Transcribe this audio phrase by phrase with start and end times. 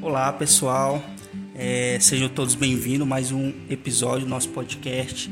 [0.00, 1.02] Olá pessoal,
[1.56, 5.28] é, sejam todos bem-vindos a mais um episódio do nosso podcast.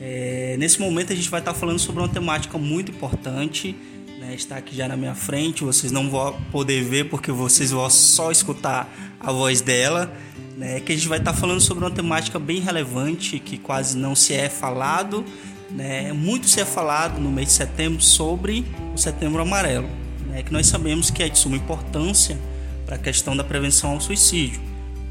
[0.00, 3.76] É, nesse momento a gente vai estar falando sobre uma temática muito importante,
[4.18, 7.90] né, está aqui já na minha frente, vocês não vão poder ver porque vocês vão
[7.90, 10.10] só escutar a voz dela,
[10.56, 14.14] né, que a gente vai estar falando sobre uma temática bem relevante que quase não
[14.14, 15.26] se é falado,
[15.70, 18.64] né, muito se é falado no mês de setembro sobre
[18.94, 19.99] o Setembro Amarelo
[20.30, 22.38] né, que nós sabemos que é de suma importância
[22.86, 24.60] para a questão da prevenção ao suicídio.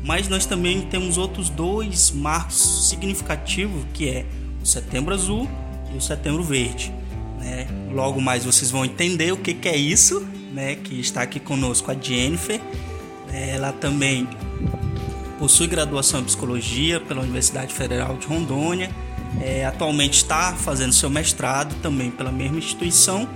[0.04, 4.26] Mas nós também temos outros dois marcos significativos, que é
[4.62, 5.48] o Setembro Azul
[5.94, 6.94] e o Setembro Verde.
[7.38, 7.68] Né?
[7.92, 10.76] Logo mais vocês vão entender o que, que é isso, né?
[10.76, 12.62] que está aqui conosco a Jennifer.
[13.32, 14.28] Ela também
[15.38, 18.90] possui graduação em psicologia pela Universidade Federal de Rondônia.
[19.42, 23.28] É, atualmente está fazendo seu mestrado também pela mesma instituição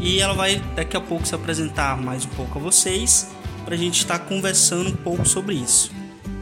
[0.00, 3.28] e ela vai daqui a pouco se apresentar mais um pouco a vocês
[3.64, 5.92] para a gente estar conversando um pouco sobre isso.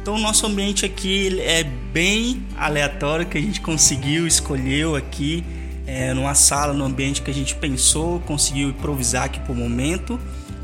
[0.03, 5.45] Então, nosso ambiente aqui é bem aleatório que a gente conseguiu, escolheu aqui
[5.87, 10.19] é, numa sala, no ambiente que a gente pensou, conseguiu improvisar aqui por momento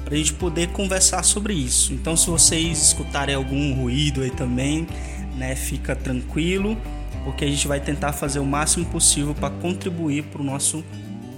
[0.05, 1.93] para a gente poder conversar sobre isso.
[1.93, 4.87] Então, se vocês escutarem algum ruído aí também,
[5.37, 6.77] né, fica tranquilo,
[7.25, 10.85] porque a gente vai tentar fazer o máximo possível para contribuir para o nosso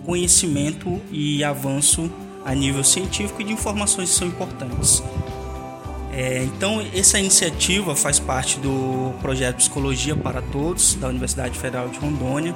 [0.08, 2.10] conhecimento e avanço
[2.42, 5.02] a nível científico e de informações que são importantes.
[6.10, 11.98] É, então, essa iniciativa faz parte do projeto Psicologia para Todos da Universidade Federal de
[11.98, 12.54] Rondônia.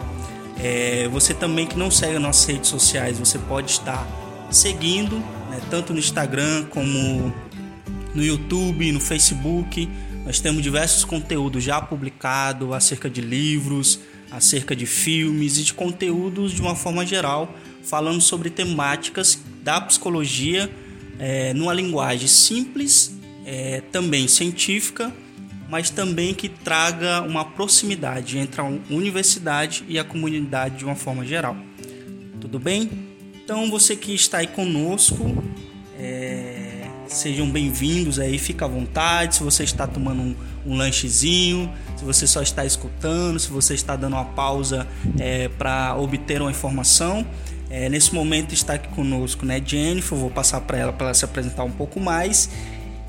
[0.59, 4.06] É, você também que não segue as nossas redes sociais, você pode estar
[4.50, 5.16] seguindo,
[5.50, 7.31] né, tanto no Instagram como
[8.14, 9.91] no YouTube, no Facebook.
[10.25, 14.00] Nós temos diversos conteúdos já publicados acerca de livros,
[14.33, 20.70] acerca de filmes e de conteúdos de uma forma geral, falando sobre temáticas da psicologia
[21.19, 25.12] é, numa linguagem simples, é, também científica,
[25.69, 31.25] mas também que traga uma proximidade entre a universidade e a comunidade de uma forma
[31.25, 31.56] geral.
[32.41, 32.91] Tudo bem?
[33.44, 35.43] Então você que está aí conosco,
[35.99, 39.37] é, sejam bem-vindos aí, fica à vontade.
[39.37, 43.94] Se você está tomando um, um lanchezinho, se você só está escutando, se você está
[43.94, 44.86] dando uma pausa
[45.18, 47.24] é, para obter uma informação.
[47.70, 50.18] É, nesse momento está aqui conosco, né, Jennifer.
[50.18, 52.50] vou passar para ela para ela se apresentar um pouco mais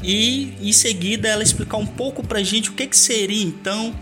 [0.01, 3.93] e em seguida ela explicar um pouco para a gente o que, que seria então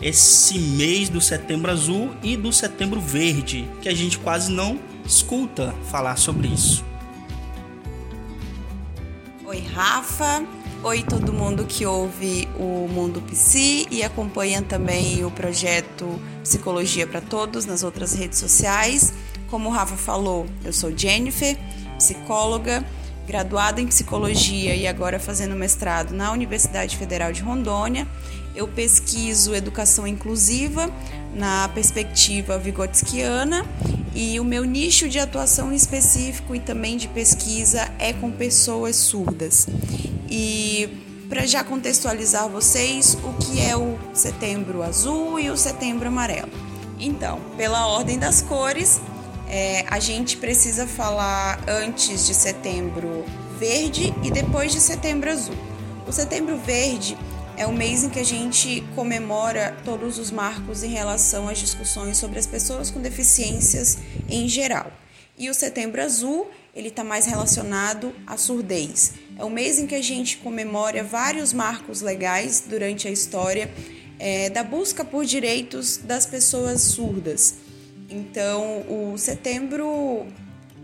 [0.00, 5.74] esse mês do Setembro Azul e do Setembro Verde, que a gente quase não escuta
[5.90, 6.84] falar sobre isso.
[9.46, 10.44] Oi, Rafa.
[10.86, 17.22] Oi, todo mundo que ouve o Mundo Psi e acompanha também o projeto Psicologia para
[17.22, 19.10] Todos nas outras redes sociais.
[19.48, 21.56] Como o Rafa falou, eu sou Jennifer,
[21.96, 22.84] psicóloga,
[23.26, 28.06] graduada em psicologia e agora fazendo mestrado na Universidade Federal de Rondônia.
[28.54, 30.90] Eu pesquiso educação inclusiva
[31.34, 33.64] na perspectiva vigotskiana
[34.14, 39.66] e o meu nicho de atuação específico e também de pesquisa é com pessoas surdas.
[40.36, 40.88] E
[41.28, 46.50] para já contextualizar vocês o que é o setembro azul e o setembro amarelo.
[46.98, 49.00] Então, pela ordem das cores,
[49.48, 53.24] é, a gente precisa falar antes de setembro
[53.60, 55.54] verde e depois de setembro azul.
[56.04, 57.16] O setembro verde
[57.56, 62.16] é o mês em que a gente comemora todos os marcos em relação às discussões
[62.16, 64.90] sobre as pessoas com deficiências em geral.
[65.38, 69.14] E o setembro azul, ele está mais relacionado à surdez.
[69.38, 73.70] É o mês em que a gente comemora vários marcos legais durante a história
[74.18, 77.56] é, da busca por direitos das pessoas surdas.
[78.10, 80.26] Então, o Setembro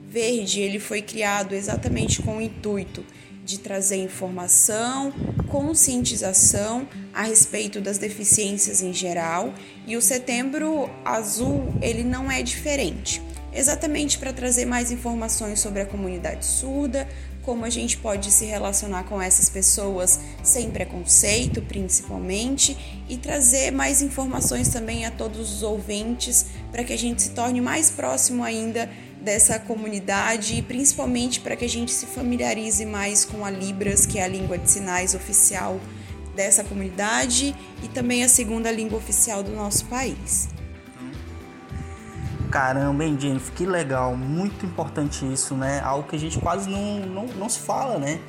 [0.09, 3.05] Verde ele foi criado exatamente com o intuito
[3.45, 5.13] de trazer informação,
[5.49, 9.53] conscientização a respeito das deficiências em geral,
[9.87, 13.21] e o Setembro Azul ele não é diferente.
[13.53, 17.09] Exatamente para trazer mais informações sobre a comunidade surda,
[17.43, 22.77] como a gente pode se relacionar com essas pessoas sem preconceito, principalmente,
[23.09, 27.61] e trazer mais informações também a todos os ouvintes para que a gente se torne
[27.61, 28.89] mais próximo ainda
[29.21, 34.19] dessa comunidade e principalmente para que a gente se familiarize mais com a Libras, que
[34.19, 35.81] é a língua de sinais oficial
[36.37, 40.49] dessa comunidade e também a segunda língua oficial do nosso país.
[42.51, 43.55] Caramba, hein, Jennifer?
[43.55, 45.81] Que legal, muito importante isso, né?
[45.85, 48.21] Algo que a gente quase não, não, não se fala, né?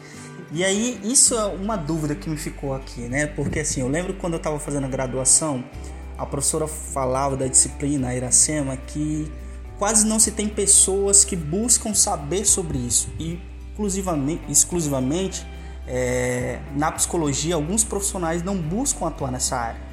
[0.52, 3.26] E aí, isso é uma dúvida que me ficou aqui, né?
[3.26, 5.64] Porque assim, eu lembro quando eu estava fazendo a graduação,
[6.18, 9.32] a professora falava da disciplina a Iracema que
[9.80, 13.10] quase não se tem pessoas que buscam saber sobre isso.
[13.20, 13.40] E
[13.72, 15.48] exclusivamente, exclusivamente
[15.88, 19.91] é, na psicologia alguns profissionais não buscam atuar nessa área.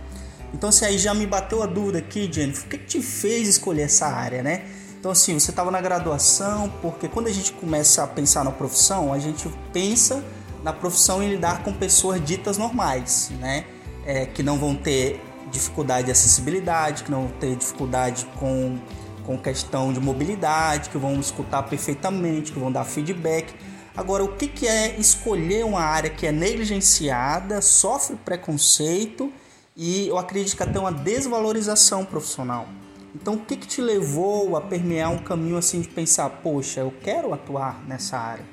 [0.53, 3.49] Então, assim, aí já me bateu a dúvida aqui, Jennifer, o que, que te fez
[3.49, 4.65] escolher essa área, né?
[4.99, 9.13] Então, assim, você estava na graduação, porque quando a gente começa a pensar na profissão,
[9.13, 10.25] a gente pensa
[10.63, 13.65] na profissão em lidar com pessoas ditas normais, né?
[14.05, 18.79] É, que não vão ter dificuldade de acessibilidade, que não vão ter dificuldade com,
[19.25, 23.55] com questão de mobilidade, que vão escutar perfeitamente, que vão dar feedback.
[23.97, 29.33] Agora, o que, que é escolher uma área que é negligenciada, sofre preconceito
[29.81, 32.69] e eu acredito que até uma desvalorização profissional?
[33.15, 36.93] Então, o que, que te levou a permear um caminho assim de pensar, poxa, eu
[37.01, 38.45] quero atuar nessa área?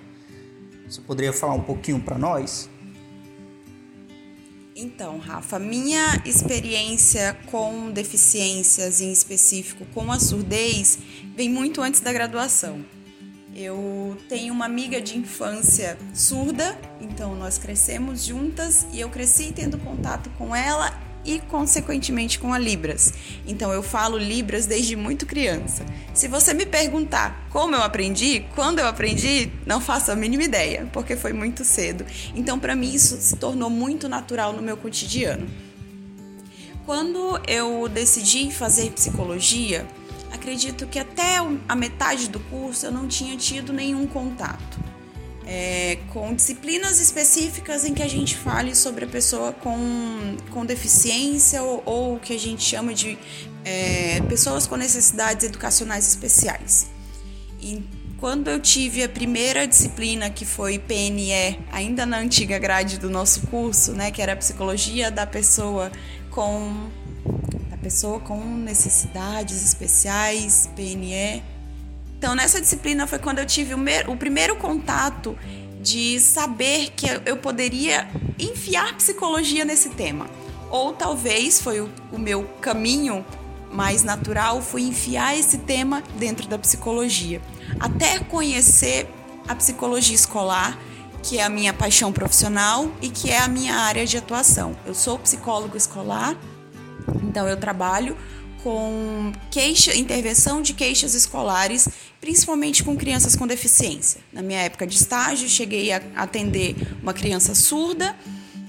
[0.88, 2.70] Você poderia falar um pouquinho para nós?
[4.76, 11.00] Então, Rafa, minha experiência com deficiências, em específico com a surdez,
[11.36, 12.86] vem muito antes da graduação.
[13.56, 19.78] Eu tenho uma amiga de infância surda, então nós crescemos juntas e eu cresci tendo
[19.80, 23.14] contato com ela e, consequentemente, com a Libras.
[23.48, 25.86] Então, eu falo Libras desde muito criança.
[26.14, 30.88] Se você me perguntar como eu aprendi, quando eu aprendi, não faço a mínima ideia,
[30.94, 32.06] porque foi muito cedo.
[32.36, 35.48] Então, para mim, isso se tornou muito natural no meu cotidiano.
[36.86, 39.88] Quando eu decidi fazer psicologia,
[40.32, 41.38] acredito que até
[41.68, 44.95] a metade do curso eu não tinha tido nenhum contato
[45.46, 51.62] é, com disciplinas específicas em que a gente fale sobre a pessoa com, com deficiência
[51.62, 53.18] ou o que a gente chama de
[53.64, 56.90] é, pessoas com necessidades educacionais especiais.
[57.62, 57.84] E
[58.20, 63.48] quando eu tive a primeira disciplina, que foi PNE, ainda na antiga grade do nosso
[63.48, 65.92] curso, né, que era psicologia da pessoa
[66.32, 66.90] com
[67.70, 71.44] da pessoa com necessidades especiais, PNE,
[72.18, 75.38] então, nessa disciplina foi quando eu tive o, o primeiro contato
[75.82, 78.10] de saber que eu poderia
[78.40, 80.28] enfiar psicologia nesse tema.
[80.72, 83.24] Ou talvez foi o, o meu caminho
[83.72, 87.42] mais natural foi enfiar esse tema dentro da psicologia,
[87.80, 89.08] até conhecer
[89.48, 90.80] a psicologia escolar,
[91.22, 94.76] que é a minha paixão profissional e que é a minha área de atuação.
[94.86, 96.38] Eu sou psicólogo escolar,
[97.24, 98.16] então eu trabalho
[98.66, 101.88] com queixa, intervenção de queixas escolares,
[102.20, 104.20] principalmente com crianças com deficiência.
[104.34, 108.16] Na minha época de estágio, cheguei a atender uma criança surda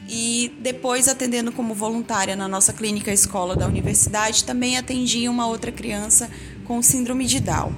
[0.06, 5.72] e depois atendendo como voluntária na nossa clínica escola da universidade, também atendi uma outra
[5.72, 6.30] criança
[6.66, 7.74] com síndrome de Down.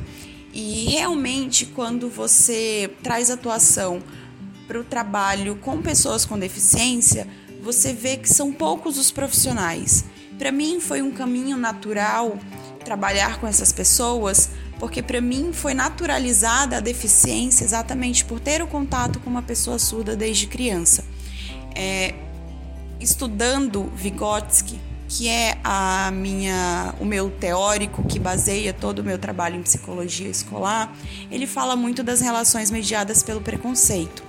[0.53, 4.03] E realmente, quando você traz atuação
[4.67, 7.29] para o trabalho com pessoas com deficiência,
[7.63, 10.05] você vê que são poucos os profissionais
[10.39, 12.39] para mim foi um caminho natural
[12.85, 18.67] trabalhar com essas pessoas, porque para mim foi naturalizada a deficiência exatamente por ter o
[18.67, 21.05] contato com uma pessoa surda desde criança.
[21.75, 22.15] É,
[23.01, 29.57] estudando Vygotsky, que é a minha, o meu teórico que baseia todo o meu trabalho
[29.57, 30.95] em psicologia escolar,
[31.31, 34.28] ele fala muito das relações mediadas pelo preconceito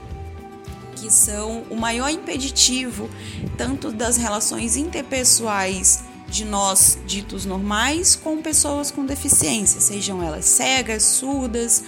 [1.00, 3.10] que são o maior impeditivo
[3.58, 11.04] tanto das relações interpessoais de nós ditos normais com pessoas com deficiência, sejam elas cegas,
[11.04, 11.84] surdas,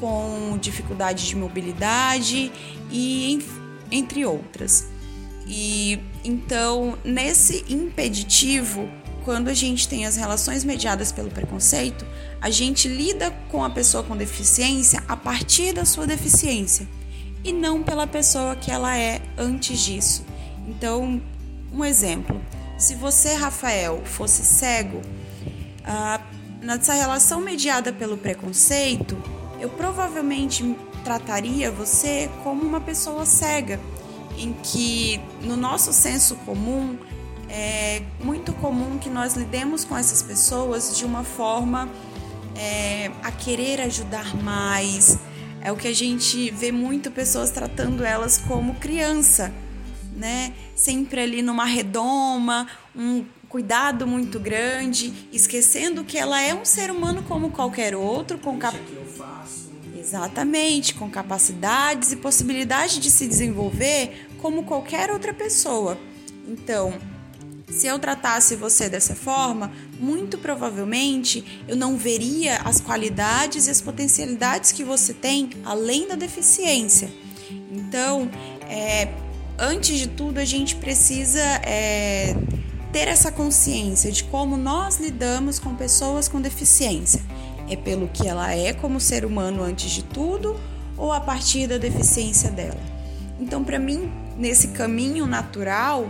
[0.00, 2.50] com dificuldade de mobilidade
[2.90, 3.38] e
[3.90, 4.86] entre outras.
[5.46, 8.88] E então, nesse impeditivo,
[9.24, 12.04] quando a gente tem as relações mediadas pelo preconceito,
[12.40, 16.88] a gente lida com a pessoa com deficiência a partir da sua deficiência
[17.44, 20.24] e não pela pessoa que ela é antes disso.
[20.66, 21.20] Então,
[21.72, 22.40] um exemplo:
[22.78, 25.02] se você, Rafael, fosse cego,
[25.84, 26.20] ah,
[26.60, 29.16] nessa relação mediada pelo preconceito,
[29.60, 33.78] eu provavelmente trataria você como uma pessoa cega,
[34.38, 36.96] em que no nosso senso comum
[37.48, 41.88] é muito comum que nós lidemos com essas pessoas de uma forma
[42.56, 45.18] é, a querer ajudar mais,
[45.64, 49.50] é o que a gente vê muito pessoas tratando elas como criança,
[50.14, 50.52] né?
[50.76, 57.22] Sempre ali numa redoma, um cuidado muito grande, esquecendo que ela é um ser humano
[57.22, 58.78] como qualquer outro, com cap...
[59.98, 65.96] Exatamente, com capacidades e possibilidade de se desenvolver como qualquer outra pessoa.
[66.46, 66.92] Então,
[67.74, 73.80] se eu tratasse você dessa forma, muito provavelmente eu não veria as qualidades e as
[73.80, 77.10] potencialidades que você tem além da deficiência.
[77.72, 78.30] Então,
[78.68, 79.08] é,
[79.58, 82.36] antes de tudo, a gente precisa é,
[82.92, 87.20] ter essa consciência de como nós lidamos com pessoas com deficiência.
[87.68, 90.58] É pelo que ela é como ser humano antes de tudo
[90.96, 92.80] ou a partir da deficiência dela?
[93.40, 96.08] Então, para mim, nesse caminho natural,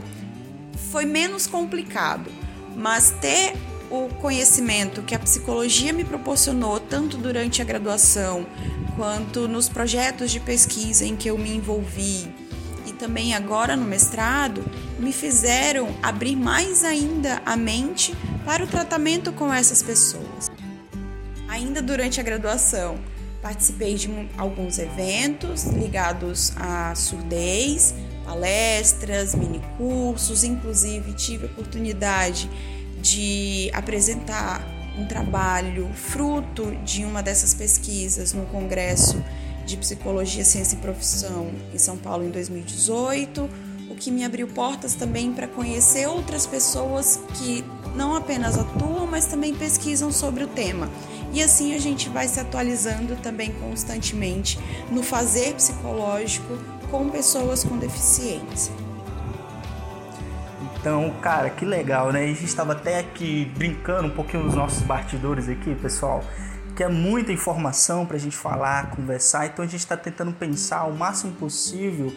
[0.77, 2.31] foi menos complicado,
[2.77, 3.55] mas ter
[3.91, 8.47] o conhecimento que a psicologia me proporcionou, tanto durante a graduação
[8.97, 12.33] quanto nos projetos de pesquisa em que eu me envolvi
[12.87, 14.65] e também agora no mestrado,
[14.99, 18.15] me fizeram abrir mais ainda a mente
[18.45, 20.51] para o tratamento com essas pessoas.
[21.49, 22.99] Ainda durante a graduação,
[23.41, 32.51] participei de alguns eventos ligados à surdez, palestras, minicursos, inclusive tive a oportunidade
[33.01, 34.67] de apresentar
[34.99, 39.23] um trabalho fruto de uma dessas pesquisas no Congresso
[39.67, 43.49] de Psicologia, Ciência e Profissão em São Paulo em 2018,
[43.91, 47.65] o que me abriu portas também para conhecer outras pessoas que
[47.95, 50.91] não apenas atuam, mas também pesquisam sobre o tema.
[51.33, 54.59] E assim a gente vai se atualizando também constantemente
[54.91, 56.59] no fazer psicológico
[56.91, 58.73] com pessoas com deficiência.
[60.85, 62.25] Então, cara, que legal, né?
[62.25, 66.23] A gente estava até aqui brincando um pouquinho nos nossos bastidores aqui, pessoal,
[66.77, 69.47] que é muita informação para a gente falar, conversar.
[69.47, 72.13] Então, a gente está tentando pensar o máximo possível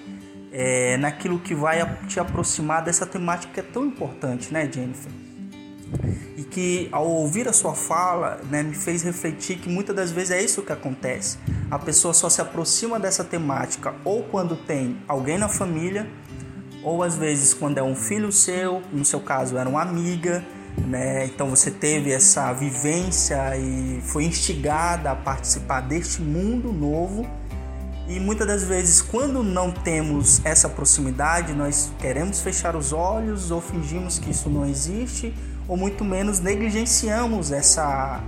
[0.51, 5.26] é, naquilo que vai te aproximar dessa temática que é tão importante, né, Jennifer?
[6.37, 10.31] E que ao ouvir a sua fala, né, me fez refletir que muitas das vezes
[10.31, 11.37] é isso que acontece.
[11.69, 16.07] A pessoa só se aproxima dessa temática ou quando tem alguém na família,
[16.83, 20.43] ou às vezes quando é um filho seu, no seu caso era uma amiga,
[20.85, 21.25] né?
[21.25, 27.27] Então você teve essa vivência e foi instigada a participar deste mundo novo.
[28.07, 33.59] E muitas das vezes, quando não temos essa proximidade, nós queremos fechar os olhos ou
[33.59, 35.33] fingimos que isso não existe,
[35.67, 38.21] ou muito menos negligenciamos essa,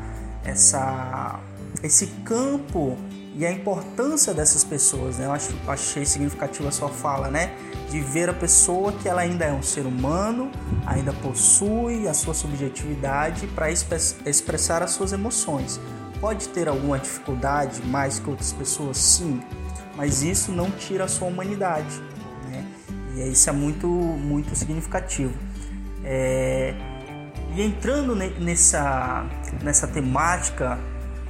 [0.43, 1.39] essa,
[1.81, 2.97] esse campo
[3.35, 5.17] e a importância dessas pessoas.
[5.17, 5.25] Né?
[5.25, 7.55] Eu acho, achei significativa a sua fala, né?
[7.89, 10.51] De ver a pessoa que ela ainda é um ser humano,
[10.85, 15.79] ainda possui a sua subjetividade para expressar as suas emoções.
[16.19, 19.41] Pode ter alguma dificuldade mais que outras pessoas, sim,
[19.95, 21.95] mas isso não tira a sua humanidade.
[22.49, 22.65] Né?
[23.15, 25.33] E isso é muito, muito significativo.
[26.03, 26.75] É...
[27.55, 29.25] E entrando nessa,
[29.61, 30.79] nessa temática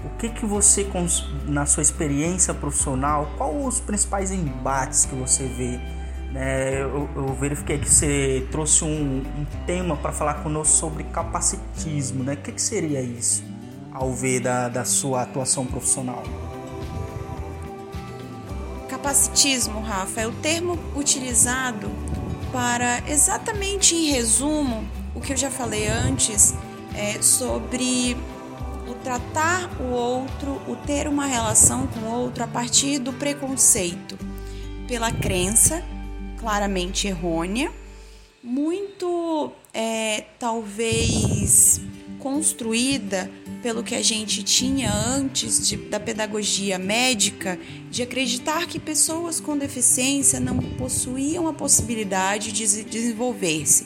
[0.04, 0.88] o que que você,
[1.46, 5.80] na sua experiência profissional, qual os principais embates que você vê?
[6.36, 12.24] É, eu, eu, verifiquei que você trouxe um, um tema para falar conosco sobre capacitismo,
[12.24, 12.34] né?
[12.34, 13.44] O que, que seria isso,
[13.92, 16.24] ao ver da, da sua atuação profissional?
[18.88, 21.90] Capacitismo, Rafa, é o termo utilizado
[22.52, 24.88] para exatamente em resumo
[25.20, 26.56] o que eu já falei antes
[26.96, 28.16] é, sobre
[29.04, 34.18] tratar o outro, o ter uma relação com o outro a partir do preconceito,
[34.88, 35.84] pela crença
[36.40, 37.72] claramente errônea,
[38.42, 41.82] muito é, talvez
[42.18, 43.30] construída
[43.62, 49.58] pelo que a gente tinha antes de, da pedagogia médica, de acreditar que pessoas com
[49.58, 53.86] deficiência não possuíam a possibilidade de desenvolver-se,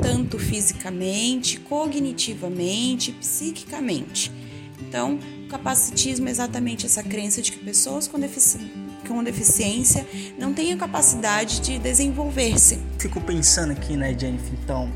[0.00, 4.32] tanto fisicamente, cognitivamente, psiquicamente.
[4.80, 8.58] Então, o capacitismo é exatamente essa crença de que pessoas com, defici
[9.06, 10.06] com deficiência
[10.38, 12.78] não têm a capacidade de desenvolver-se.
[12.98, 14.90] Fico pensando aqui, né, Jennifer, então,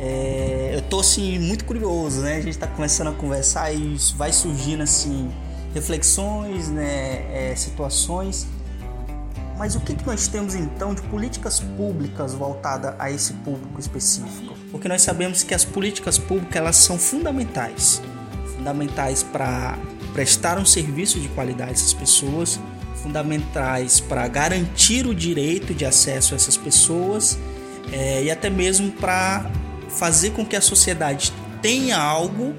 [0.00, 2.36] é, eu tô assim muito curioso, né?
[2.36, 5.30] A gente tá começando a conversar e vai surgindo assim
[5.74, 8.46] reflexões, né, é, situações.
[9.56, 14.54] Mas o que, que nós temos então de políticas públicas voltadas a esse público específico?
[14.70, 18.02] Porque nós sabemos que as políticas públicas elas são fundamentais
[18.60, 19.78] fundamentais para
[20.12, 22.60] prestar um serviço de qualidade a essas pessoas,
[22.96, 27.38] fundamentais para garantir o direito de acesso a essas pessoas
[27.90, 29.50] é, e até mesmo para
[29.96, 32.54] fazer com que a sociedade tenha algo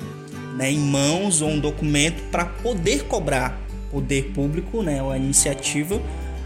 [0.56, 3.60] né, em mãos ou um documento para poder cobrar
[3.90, 6.02] poder público, né, a iniciativa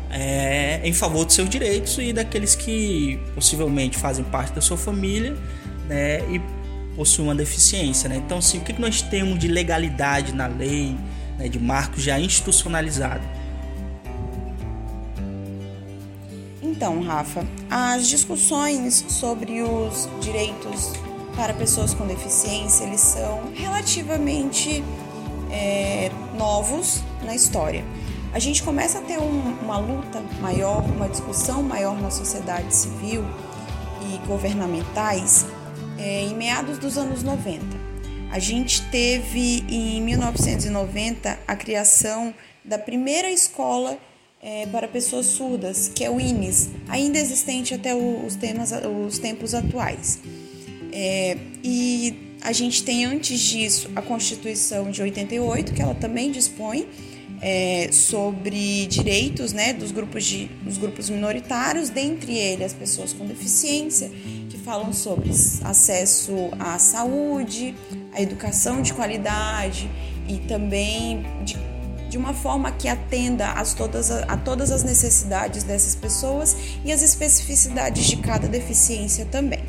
[0.10, 5.36] é, em favor dos seus direitos e daqueles que possivelmente fazem parte da sua família
[5.88, 6.42] né, e
[6.96, 8.10] possui uma deficiência.
[8.10, 8.18] Né?
[8.18, 10.96] Então, assim, o que nós temos de legalidade na lei,
[11.38, 13.24] né, de marco já institucionalizado?
[16.76, 20.92] Então, Rafa, as discussões sobre os direitos
[21.34, 24.84] para pessoas com deficiência eles são relativamente
[25.50, 27.82] é, novos na história.
[28.34, 33.24] A gente começa a ter um, uma luta maior, uma discussão maior na sociedade civil
[34.02, 35.46] e governamentais
[35.98, 37.66] é, em meados dos anos 90.
[38.30, 42.34] A gente teve em 1990 a criação
[42.66, 43.98] da primeira escola
[44.42, 48.72] é, para pessoas surdas, que é o INES, ainda existente até os, temas,
[49.08, 50.20] os tempos atuais.
[50.92, 56.88] É, e a gente tem antes disso a Constituição de 88, que ela também dispõe
[57.42, 63.26] é, sobre direitos né, dos, grupos de, dos grupos minoritários, dentre eles as pessoas com
[63.26, 64.10] deficiência,
[64.50, 65.30] que falam sobre
[65.64, 67.76] acesso à saúde,
[68.14, 69.90] à educação de qualidade
[70.28, 71.58] e também de
[72.16, 76.56] de uma forma que atenda a todas, a todas as necessidades dessas pessoas
[76.86, 79.66] e as especificidades de cada deficiência também.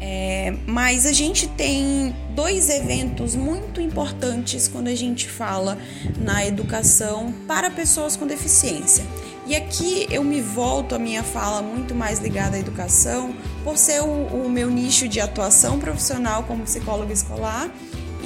[0.00, 5.78] É, mas a gente tem dois eventos muito importantes quando a gente fala
[6.18, 9.04] na educação para pessoas com deficiência.
[9.46, 13.32] E aqui eu me volto a minha fala muito mais ligada à educação,
[13.62, 17.70] por ser o, o meu nicho de atuação profissional como psicóloga escolar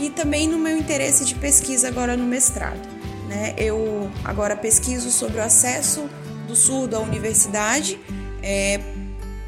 [0.01, 2.81] e também no meu interesse de pesquisa agora no mestrado.
[3.29, 3.55] Né?
[3.59, 6.09] Eu agora pesquiso sobre o acesso
[6.49, 8.01] do surdo à universidade,
[8.43, 8.81] é,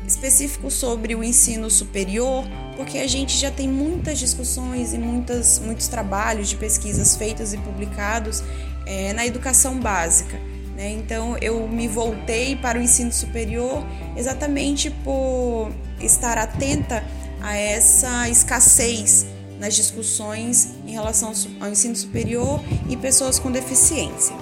[0.06, 2.44] específico sobre o ensino superior,
[2.76, 7.58] porque a gente já tem muitas discussões e muitas, muitos trabalhos de pesquisas feitos e
[7.58, 8.44] publicados
[8.86, 10.38] é, na educação básica.
[10.76, 10.90] Né?
[10.90, 13.84] Então eu me voltei para o ensino superior
[14.16, 17.02] exatamente por estar atenta
[17.40, 19.26] a essa escassez
[19.62, 24.34] nas discussões em relação ao ensino superior e pessoas com deficiência.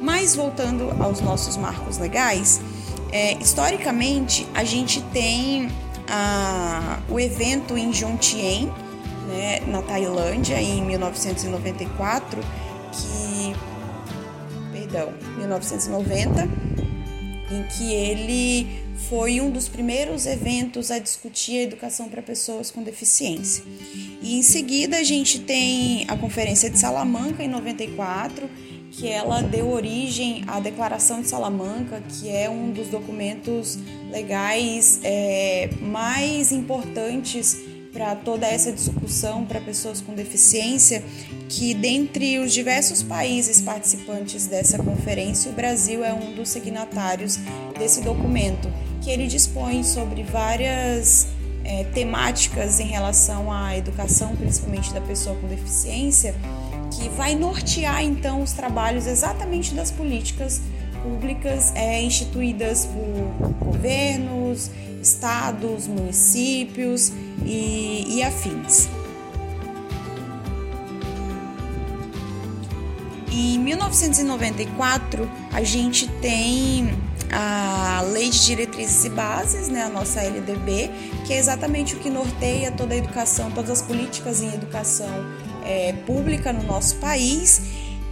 [0.00, 2.60] Mas voltando aos nossos marcos legais,
[3.12, 5.70] é, historicamente a gente tem
[6.08, 8.66] a, o evento em Jomtien,
[9.28, 12.40] né, na Tailândia, em 1994,
[12.90, 13.54] que.
[14.72, 16.48] Perdão, 1990,
[17.52, 22.82] em que ele foi um dos primeiros eventos a discutir a educação para pessoas com
[22.82, 23.64] deficiência.
[24.24, 28.48] E em seguida a gente tem a Conferência de Salamanca em 94,
[28.90, 33.78] que ela deu origem à Declaração de Salamanca, que é um dos documentos
[34.10, 37.54] legais é, mais importantes
[37.92, 41.04] para toda essa discussão para pessoas com deficiência,
[41.50, 47.38] que dentre os diversos países participantes dessa conferência, o Brasil é um dos signatários
[47.78, 51.28] desse documento que ele dispõe sobre várias
[51.64, 56.34] é, temáticas em relação à educação, principalmente da pessoa com deficiência,
[56.90, 60.60] que vai nortear então os trabalhos exatamente das políticas
[61.02, 64.70] públicas é, instituídas por governos,
[65.02, 67.12] estados, municípios
[67.44, 68.88] e, e afins.
[73.30, 76.96] Em 1994, a gente tem
[77.32, 80.90] a Lei de Diretrizes e Bases, né, a nossa LDB,
[81.26, 85.08] que é exatamente o que norteia toda a educação, todas as políticas em educação
[85.64, 87.62] é, pública no nosso país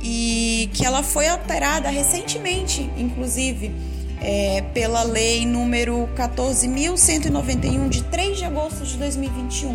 [0.03, 3.73] e que ela foi alterada recentemente, inclusive,
[4.21, 9.75] é, pela lei número 14.191 de 3 de agosto de 2021,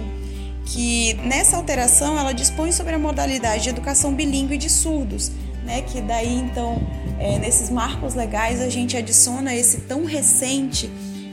[0.65, 5.32] que nessa alteração ela dispõe sobre a modalidade de educação bilíngue de surdos,
[5.67, 6.82] né, que daí então
[7.19, 10.88] é, nesses marcos legais a gente adiciona esse tão recente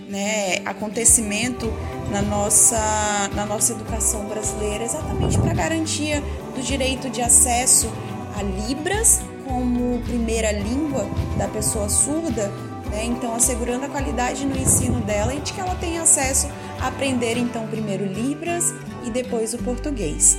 [0.08, 1.72] né, acontecimento
[2.10, 6.20] na nossa, na nossa educação brasileira, exatamente para garantia
[6.54, 7.88] do direito de acesso
[8.36, 11.06] a Libras como primeira língua
[11.38, 12.48] da pessoa surda,
[12.90, 16.48] né, então assegurando a qualidade no ensino dela e de que ela tenha acesso
[16.80, 20.36] a aprender então primeiro Libras e depois o português.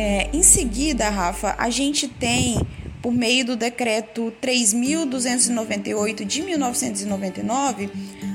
[0.00, 2.56] É, em seguida, Rafa, a gente tem
[3.02, 7.90] por meio do decreto 3298 de 1999,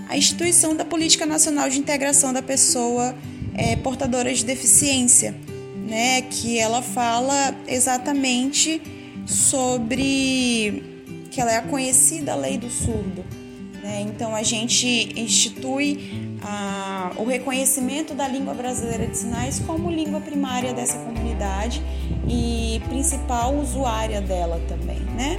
[0.10, 3.16] a instituição da Política Nacional de Integração da Pessoa
[3.56, 5.34] é, Portadora de Deficiência,
[5.88, 8.82] né, que ela fala exatamente
[9.26, 10.84] sobre
[11.32, 13.24] que ela é a conhecida lei do surdo.
[13.84, 14.00] Né?
[14.00, 14.88] Então a gente
[15.20, 21.84] institui a, o reconhecimento da língua brasileira de sinais como língua primária dessa comunidade
[22.26, 25.38] e principal usuária dela também, né?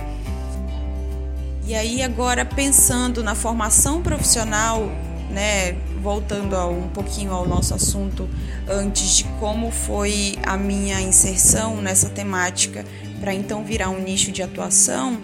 [1.67, 4.91] E aí agora pensando na formação profissional,
[5.31, 8.29] né, voltando um pouquinho ao nosso assunto
[8.69, 12.85] antes de como foi a minha inserção nessa temática
[13.19, 15.19] para então virar um nicho de atuação,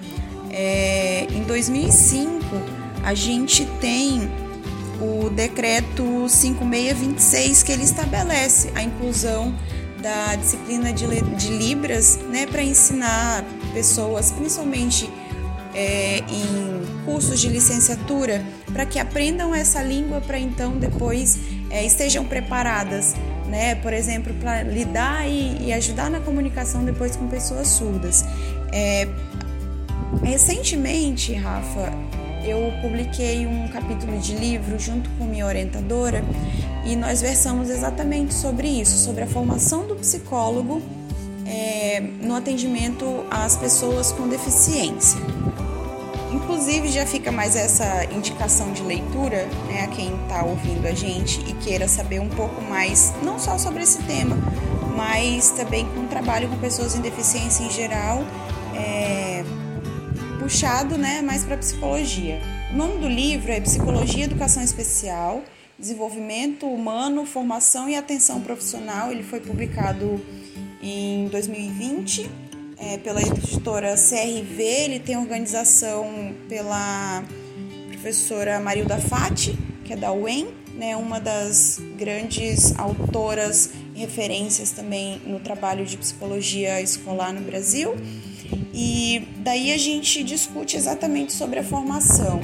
[0.51, 4.31] é, em 2005 a gente tem
[5.01, 9.55] o decreto 5626 que ele estabelece a inclusão
[10.03, 15.11] da disciplina de, de Libras né, para ensinar pessoas, principalmente
[15.75, 21.39] é, em cursos de licenciatura, para que aprendam essa língua para então depois
[21.71, 23.15] é, estejam preparadas,
[23.47, 28.25] né, por exemplo, para lidar e, e, ajudar na comunicação depois com pessoas surdas.
[28.73, 29.09] É,
[30.23, 31.93] Recentemente, Rafa,
[32.45, 36.25] eu publiquei um capítulo de livro junto com minha orientadora
[36.85, 40.81] e nós versamos exatamente sobre isso, sobre a formação do psicólogo
[41.47, 45.21] é, no atendimento às pessoas com deficiência.
[46.33, 51.41] Inclusive, já fica mais essa indicação de leitura né, a quem está ouvindo a gente
[51.41, 54.37] e queira saber um pouco mais, não só sobre esse tema,
[54.97, 58.25] mas também com o trabalho com pessoas em deficiência em geral,
[58.75, 59.20] é,
[60.41, 62.41] puxado né, mais para psicologia.
[62.73, 65.45] O nome do livro é Psicologia Educação Especial,
[65.79, 69.13] Desenvolvimento Humano, Formação e Atenção Profissional.
[69.13, 70.19] Ele foi publicado
[70.83, 72.31] em 2020
[72.79, 77.23] é, pela editora CRV, ele tem organização pela
[77.89, 85.21] professora Marilda Fati, que é da UEM, né, uma das grandes autoras e referências também
[85.27, 87.95] no trabalho de psicologia escolar no Brasil.
[88.73, 92.41] E daí a gente discute exatamente sobre a formação.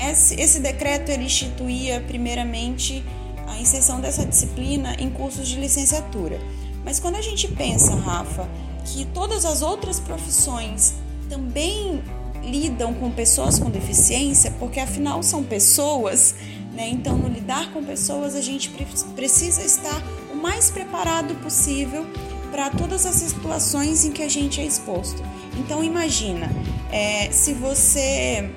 [0.00, 3.04] Esse, esse decreto ele instituía primeiramente
[3.46, 6.38] a inserção dessa disciplina em cursos de licenciatura.
[6.84, 8.48] Mas quando a gente pensa, Rafa,
[8.84, 10.94] que todas as outras profissões
[11.28, 12.02] também
[12.42, 16.34] lidam com pessoas com deficiência, porque afinal são pessoas,
[16.72, 16.88] né?
[16.88, 18.70] Então, no lidar com pessoas, a gente
[19.14, 22.06] precisa estar o mais preparado possível
[22.50, 25.22] para todas as situações em que a gente é exposto.
[25.58, 26.48] Então, imagina,
[26.90, 28.50] é, se você,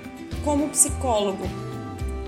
[0.43, 1.47] como psicólogo,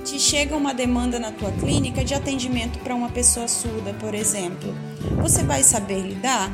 [0.03, 4.75] te chega uma demanda na tua clínica de atendimento para uma pessoa surda, por exemplo,
[5.21, 6.51] você vai saber lidar?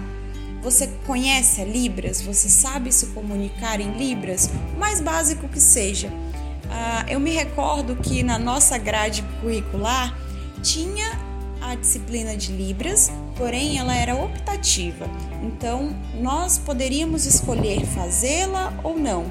[0.62, 2.22] Você conhece a Libras?
[2.22, 4.50] Você sabe se comunicar em Libras?
[4.76, 6.10] O mais básico que seja.
[6.10, 10.16] Uh, eu me recordo que na nossa grade curricular
[10.62, 11.18] tinha
[11.62, 15.10] a disciplina de Libras, porém ela era optativa.
[15.42, 19.26] Então nós poderíamos escolher fazê-la ou não.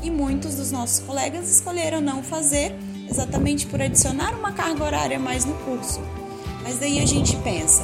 [0.00, 2.72] E muitos dos nossos colegas escolheram não fazer,
[3.10, 6.00] exatamente por adicionar uma carga horária mais no curso.
[6.62, 7.82] Mas daí a gente pensa,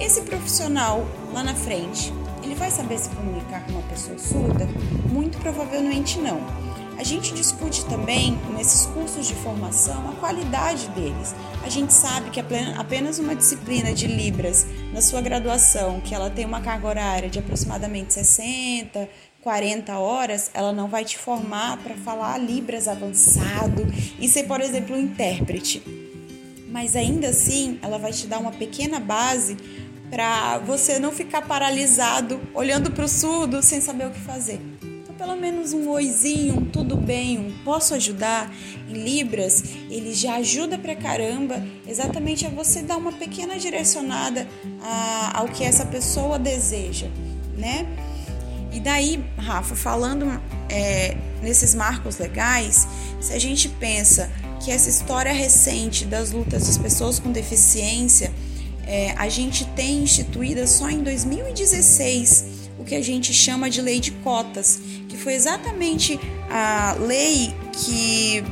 [0.00, 2.10] esse profissional lá na frente,
[2.42, 4.66] ele vai saber se comunicar com uma pessoa surda?
[5.12, 6.40] Muito provavelmente não.
[7.00, 11.34] A gente discute também nesses cursos de formação a qualidade deles.
[11.64, 16.44] A gente sabe que apenas uma disciplina de Libras na sua graduação, que ela tem
[16.44, 19.08] uma carga horária de aproximadamente 60,
[19.40, 23.86] 40 horas, ela não vai te formar para falar Libras avançado
[24.20, 25.82] e ser, por exemplo, um intérprete.
[26.68, 29.56] Mas ainda assim, ela vai te dar uma pequena base
[30.10, 34.60] para você não ficar paralisado olhando para o surdo sem saber o que fazer.
[35.20, 38.50] Pelo menos um oizinho, um tudo bem, um posso ajudar
[38.88, 44.48] em Libras, ele já ajuda pra caramba exatamente a você dar uma pequena direcionada
[44.82, 47.08] a, ao que essa pessoa deseja,
[47.54, 47.86] né?
[48.72, 52.88] E daí, Rafa, falando é, nesses marcos legais,
[53.20, 54.32] se a gente pensa
[54.64, 58.32] que essa história recente das lutas das pessoas com deficiência
[58.86, 62.49] é, a gente tem instituída só em 2016
[62.80, 68.42] o que a gente chama de lei de cotas, que foi exatamente a lei que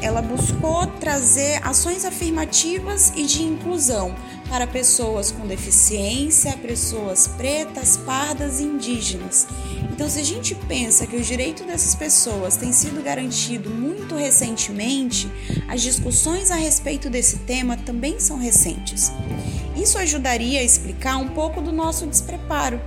[0.00, 4.14] ela buscou trazer ações afirmativas e de inclusão
[4.48, 9.46] para pessoas com deficiência, pessoas pretas, pardas e indígenas.
[9.90, 15.28] Então, se a gente pensa que o direito dessas pessoas tem sido garantido muito recentemente,
[15.66, 19.10] as discussões a respeito desse tema também são recentes.
[19.76, 22.80] Isso ajudaria a explicar um pouco do nosso despreparo,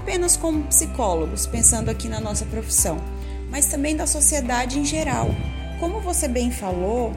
[0.00, 2.98] apenas como psicólogos, pensando aqui na nossa profissão,
[3.50, 5.28] mas também da sociedade em geral.
[5.78, 7.12] Como você bem falou,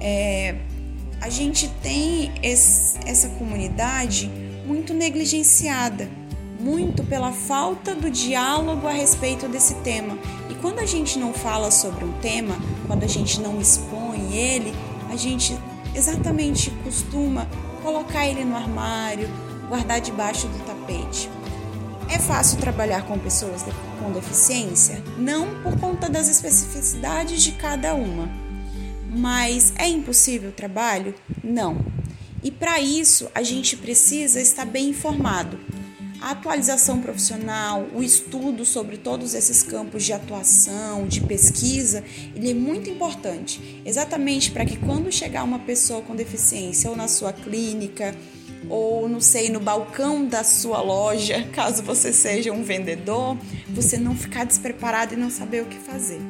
[0.00, 0.56] é,
[1.20, 4.30] a gente tem esse, essa comunidade
[4.66, 6.08] muito negligenciada,
[6.58, 10.18] muito pela falta do diálogo a respeito desse tema.
[10.48, 14.72] E quando a gente não fala sobre um tema, quando a gente não expõe ele,
[15.10, 15.56] a gente
[15.94, 17.46] exatamente costuma
[17.82, 19.28] colocar ele no armário,
[19.68, 21.28] guardar debaixo do tapete.
[22.12, 23.62] É fácil trabalhar com pessoas
[23.98, 25.02] com deficiência?
[25.16, 28.28] Não por conta das especificidades de cada uma.
[29.10, 31.14] Mas é impossível o trabalho?
[31.42, 31.82] Não.
[32.42, 35.58] E para isso a gente precisa estar bem informado.
[36.20, 42.04] A atualização profissional, o estudo sobre todos esses campos de atuação, de pesquisa,
[42.36, 47.08] ele é muito importante, exatamente para que quando chegar uma pessoa com deficiência ou na
[47.08, 48.14] sua clínica,
[48.68, 53.36] ou não sei, no balcão da sua loja, caso você seja um vendedor,
[53.68, 56.20] você não ficar despreparado e não saber o que fazer.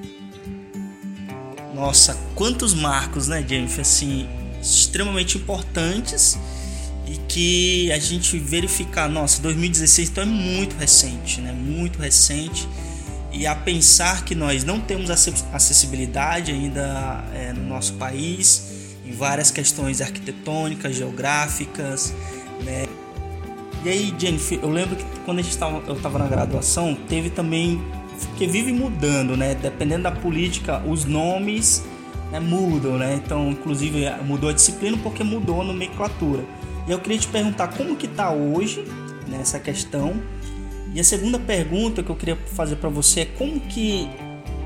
[1.74, 4.28] Nossa, quantos marcos, né, Jennifer, assim,
[4.60, 6.38] extremamente importantes
[7.06, 11.52] e que a gente verificar, nossa, 2016 então é muito recente, né?
[11.52, 12.68] Muito recente.
[13.34, 18.71] e a pensar que nós não temos acessibilidade ainda é, no nosso país
[19.12, 22.14] várias questões arquitetônicas, geográficas,
[22.64, 22.86] né?
[23.84, 27.30] E aí, Jennifer, eu lembro que quando a gente tava, eu estava na graduação, teve
[27.30, 27.82] também
[28.36, 29.54] que vive mudando, né?
[29.54, 31.84] Dependendo da política, os nomes
[32.30, 33.14] né, mudam, né?
[33.14, 36.44] Então, inclusive, mudou a disciplina porque mudou a nomenclatura.
[36.86, 38.84] E eu queria te perguntar como que está hoje
[39.28, 40.14] nessa né, questão.
[40.94, 44.08] E a segunda pergunta que eu queria fazer para você é como que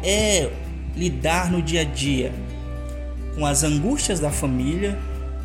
[0.03, 0.51] é
[0.95, 2.33] lidar no dia a dia
[3.37, 4.99] com as angústias da família,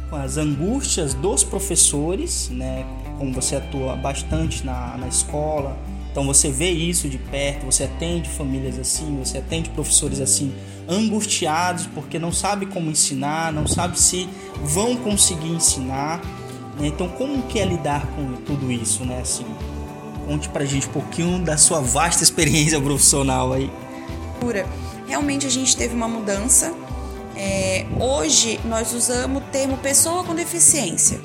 [0.09, 2.85] com as angústias dos professores, né?
[3.19, 5.77] Como você atua bastante na, na escola,
[6.11, 10.53] então você vê isso de perto, você atende famílias assim, você atende professores assim,
[10.87, 14.27] angustiados porque não sabe como ensinar, não sabe se
[14.61, 16.19] vão conseguir ensinar.
[16.77, 16.87] Né?
[16.87, 19.19] Então como que é lidar com tudo isso, né?
[19.21, 19.45] Assim,
[20.27, 23.71] conte pra gente um pouquinho da sua vasta experiência profissional aí.
[25.07, 26.73] Realmente a gente teve uma mudança.
[27.35, 31.19] É, hoje nós usamos o termo pessoa com deficiência.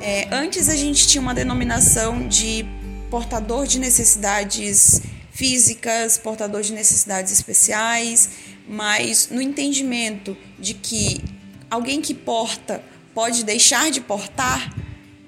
[0.00, 2.64] É, antes a gente tinha uma denominação de
[3.10, 8.30] portador de necessidades físicas, portador de necessidades especiais,
[8.68, 11.22] mas no entendimento de que
[11.70, 12.82] alguém que porta
[13.14, 14.74] pode deixar de portar,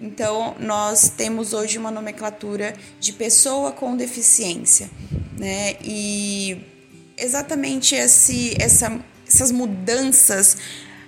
[0.00, 4.90] então nós temos hoje uma nomenclatura de pessoa com deficiência,
[5.38, 5.76] né?
[5.82, 6.58] E
[7.16, 9.00] exatamente esse, essa,
[9.34, 10.56] essas mudanças,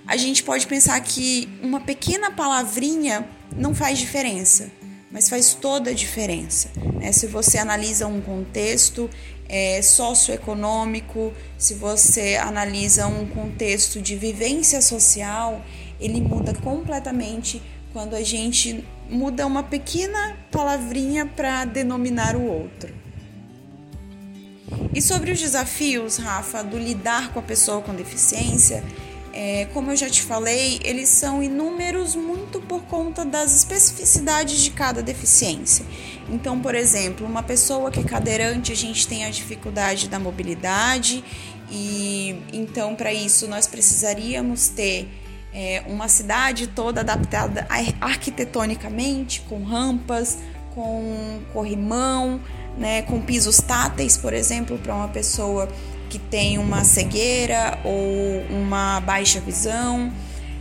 [0.07, 4.71] a gente pode pensar que uma pequena palavrinha não faz diferença
[5.15, 6.69] mas faz toda a diferença.
[6.99, 7.09] Né?
[7.13, 9.09] Se você analisa um contexto
[9.47, 15.63] é, socioeconômico, se você analisa um contexto de vivência social,
[16.01, 17.61] ele muda completamente
[17.93, 22.93] quando a gente muda uma pequena palavrinha para denominar o outro.
[24.93, 28.83] E sobre os desafios, Rafa, do lidar com a pessoa com deficiência,
[29.33, 34.71] é, como eu já te falei, eles são inúmeros muito por conta das especificidades de
[34.71, 35.85] cada deficiência.
[36.29, 41.21] Então, por exemplo, uma pessoa que é cadeirante, a gente tem a dificuldade da mobilidade,
[41.69, 45.09] e então, para isso, nós precisaríamos ter
[45.53, 47.67] é, uma cidade toda adaptada
[47.99, 50.37] arquitetonicamente, com rampas,
[50.73, 52.39] com corrimão,
[52.77, 55.67] né, com pisos táteis, por exemplo, para uma pessoa
[56.09, 60.11] que tem uma cegueira ou uma baixa visão.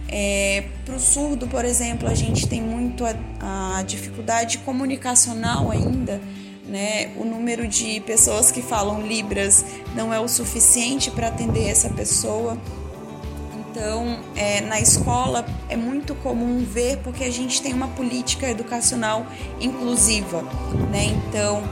[0.08, 6.20] É, Para o surdo, por exemplo, a gente tem muito a, a dificuldade comunicacional ainda.
[6.66, 7.10] Né?
[7.16, 12.56] O número de pessoas que falam Libras não é o suficiente para atender essa pessoa.
[13.70, 19.26] Então, é, na escola é muito comum ver porque a gente tem uma política educacional
[19.60, 20.42] inclusiva,
[20.92, 21.06] né?
[21.06, 21.62] Então,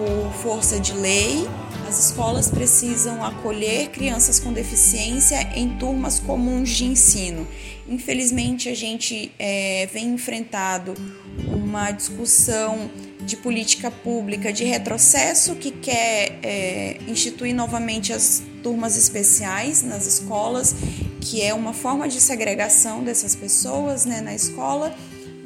[0.00, 1.46] por força de lei,
[1.86, 7.46] as escolas precisam acolher crianças com deficiência em turmas comuns de ensino.
[7.86, 10.94] Infelizmente, a gente é, vem enfrentado
[11.52, 19.82] uma discussão de política pública de retrocesso que quer é, instituir novamente as turmas especiais
[19.82, 20.74] nas escolas,
[21.20, 24.94] que é uma forma de segregação dessas pessoas né, na escola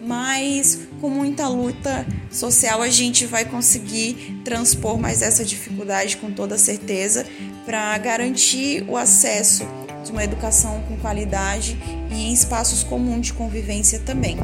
[0.07, 6.59] mas com muita luta social a gente vai conseguir transpor mais essa dificuldade com toda
[6.59, 7.27] certeza
[7.65, 9.67] para garantir o acesso
[10.05, 11.79] de uma educação com qualidade
[12.11, 14.37] e em espaços comuns de convivência também.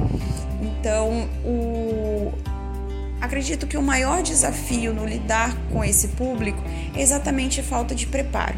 [0.63, 2.33] Então, o...
[3.21, 6.63] acredito que o maior desafio no lidar com esse público
[6.97, 8.57] é exatamente a falta de preparo.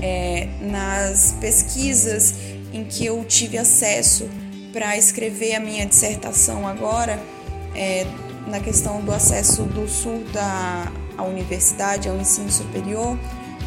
[0.00, 2.34] É, nas pesquisas
[2.72, 4.28] em que eu tive acesso
[4.72, 7.20] para escrever a minha dissertação agora,
[7.74, 8.06] é,
[8.46, 13.18] na questão do acesso do Sul da, à universidade, ao ensino superior,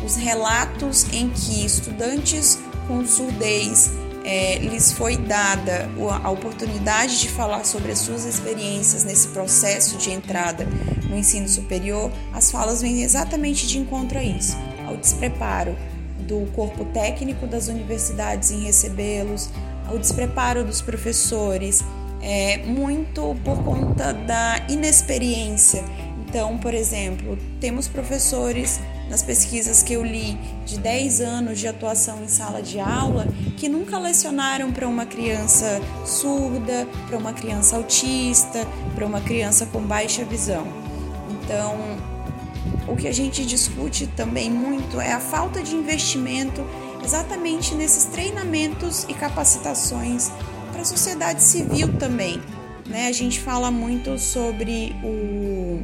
[0.04, 3.92] os relatos em que estudantes com surdez
[4.24, 5.90] é, lhes foi dada
[6.24, 10.68] a oportunidade de falar sobre as suas experiências nesse processo de entrada
[11.10, 15.76] no ensino superior, as falas vêm exatamente de encontro a isso, ao despreparo
[16.20, 19.50] do corpo técnico das universidades em recebê-los,
[19.94, 21.84] o despreparo dos professores,
[22.22, 25.84] é, muito por conta da inexperiência.
[26.28, 32.24] Então, por exemplo, temos professores nas pesquisas que eu li de 10 anos de atuação
[32.24, 33.28] em sala de aula
[33.58, 39.82] que nunca lecionaram para uma criança surda, para uma criança autista, para uma criança com
[39.82, 40.66] baixa visão.
[41.30, 41.76] Então,
[42.88, 46.66] o que a gente discute também muito é a falta de investimento
[47.04, 50.32] exatamente nesses treinamentos e capacitações
[50.72, 52.42] para a sociedade civil também.
[52.88, 53.08] Né?
[53.08, 55.84] A gente fala muito sobre o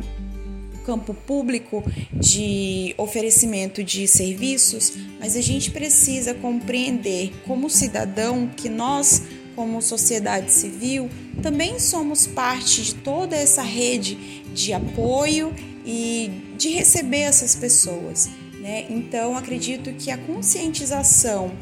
[0.86, 9.21] campo público de oferecimento de serviços, mas a gente precisa compreender como cidadão que nós,
[9.53, 11.10] como sociedade civil,
[11.41, 14.15] também somos parte de toda essa rede
[14.53, 15.53] de apoio
[15.86, 18.30] e de receber essas pessoas.
[18.67, 18.86] Né?
[18.89, 21.53] Então, acredito que a conscientização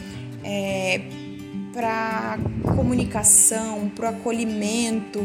[0.43, 1.01] é,
[1.71, 2.39] para
[2.75, 5.23] comunicação, para o acolhimento,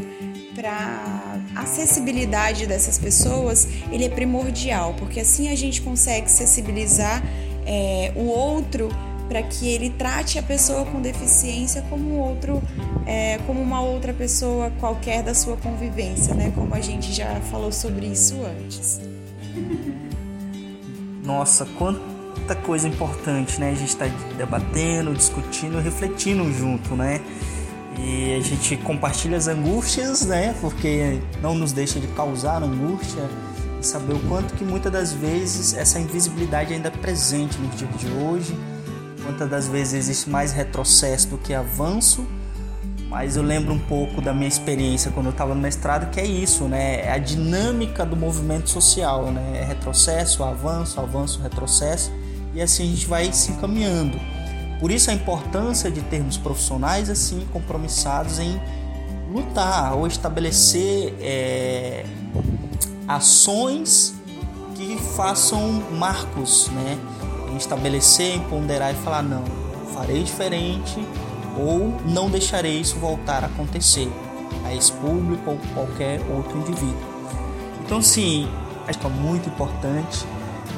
[0.55, 7.23] para acessibilidade dessas pessoas, ele é primordial, porque assim a gente consegue sensibilizar
[7.65, 8.91] é, o outro
[9.27, 12.61] para que ele trate a pessoa com deficiência como outro,
[13.07, 16.53] é, como uma outra pessoa qualquer da sua convivência, né?
[16.55, 19.01] Como a gente já falou sobre isso antes.
[21.31, 23.71] Nossa, quanta coisa importante, né?
[23.71, 27.21] A gente está debatendo, discutindo, refletindo junto, né?
[27.99, 30.55] E a gente compartilha as angústias, né?
[30.61, 33.23] Porque não nos deixa de causar angústia
[33.81, 37.97] e saber o quanto que muitas das vezes essa invisibilidade ainda é presente nos dias
[37.97, 38.55] de hoje
[39.31, 42.27] Muitas das vezes existe mais retrocesso do que avanço,
[43.11, 46.25] mas eu lembro um pouco da minha experiência quando eu estava no mestrado, que é
[46.25, 47.01] isso, né?
[47.01, 49.59] É a dinâmica do movimento social, né?
[49.61, 52.13] É retrocesso, avanço, avanço, retrocesso,
[52.55, 54.17] e assim a gente vai se encaminhando.
[54.79, 58.61] Por isso a importância de termos profissionais assim compromissados em
[59.29, 62.07] lutar ou estabelecer é,
[63.09, 64.15] ações
[64.77, 66.97] que façam marcos, né?
[67.53, 69.43] em estabelecer, em ponderar e falar: não,
[69.93, 71.05] farei diferente
[71.57, 74.11] ou não deixarei isso voltar a acontecer
[74.65, 77.11] a esse público ou qualquer outro indivíduo.
[77.85, 78.49] Então, sim,
[78.87, 80.25] acho que é muito importante.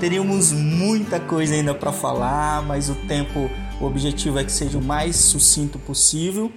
[0.01, 4.83] Teríamos muita coisa ainda para falar, mas o tempo, o objetivo é que seja o
[4.83, 6.51] mais sucinto possível.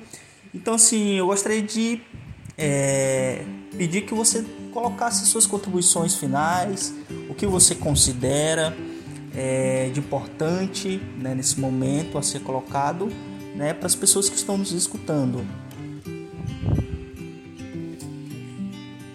[0.54, 2.01] Então, sim, eu gostaria de
[2.58, 3.43] é,
[3.78, 6.93] pedir que você colocasse suas contribuições finais,
[7.30, 8.75] o que você considera
[9.36, 13.10] é, de importante né, nesse momento a ser colocado
[13.56, 15.46] né, para as pessoas que estão nos escutando?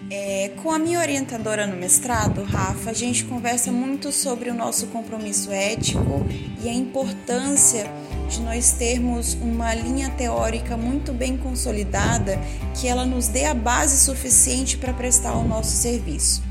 [0.09, 4.87] É, com a minha orientadora no mestrado, Rafa, a gente conversa muito sobre o nosso
[4.87, 6.25] compromisso ético
[6.61, 7.89] e a importância
[8.27, 12.39] de nós termos uma linha teórica muito bem consolidada
[12.79, 16.41] que ela nos dê a base suficiente para prestar o nosso serviço.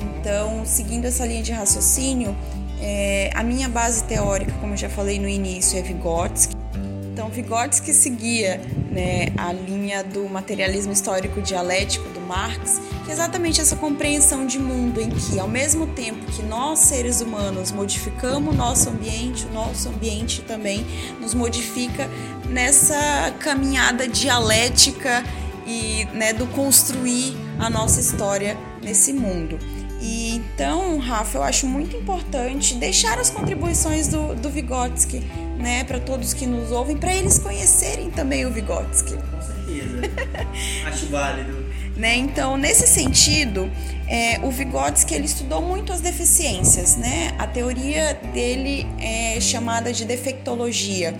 [0.00, 2.36] Então, seguindo essa linha de raciocínio,
[2.80, 6.61] é, a minha base teórica, como eu já falei no início, é Vygotsky.
[7.32, 13.74] Vygotsky seguia né, a linha do materialismo histórico dialético do Marx, que é exatamente essa
[13.74, 18.90] compreensão de mundo em que, ao mesmo tempo que nós, seres humanos, modificamos o nosso
[18.90, 20.86] ambiente, o nosso ambiente também
[21.20, 22.08] nos modifica
[22.48, 25.24] nessa caminhada dialética
[25.66, 29.58] e né, do construir a nossa história nesse mundo.
[30.54, 35.20] Então, Rafa, eu acho muito importante deixar as contribuições do, do Vygotsky,
[35.58, 39.14] né, para todos que nos ouvem, para eles conhecerem também o Vygotsky.
[39.14, 40.00] Com certeza.
[40.86, 41.62] acho válido.
[41.96, 42.16] Né?
[42.16, 43.70] Então, nesse sentido,
[44.06, 47.34] é, o Vygotsky ele estudou muito as deficiências, né?
[47.38, 51.14] A teoria dele é chamada de defectologia,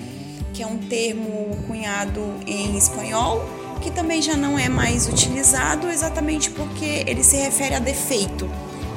[0.52, 3.44] que é um termo cunhado em espanhol,
[3.80, 8.50] que também já não é mais utilizado exatamente porque ele se refere a defeito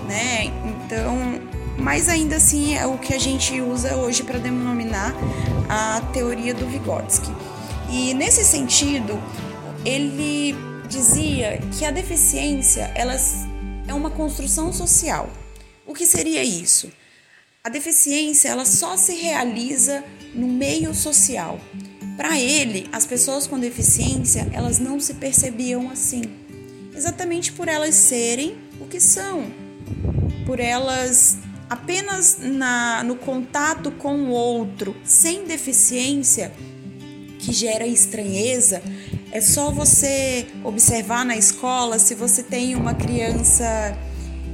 [0.08, 0.46] né?
[0.86, 1.18] Então,
[1.78, 5.14] mas ainda assim é o que a gente usa hoje para denominar
[5.70, 7.32] a teoria do Vygotsky.
[7.90, 9.22] E nesse sentido,
[9.84, 10.56] ele
[10.88, 13.16] dizia que a deficiência ela
[13.88, 15.30] é uma construção social.
[15.86, 16.92] O que seria isso?
[17.64, 21.60] A deficiência ela só se realiza no meio social.
[22.18, 26.24] Para ele, as pessoas com deficiência elas não se percebiam assim,
[26.96, 29.52] exatamente por elas serem o que são,
[30.46, 31.38] por elas
[31.70, 36.52] apenas na, no contato com o outro sem deficiência,
[37.40, 38.82] que gera estranheza,
[39.32, 43.66] é só você observar na escola se você tem uma criança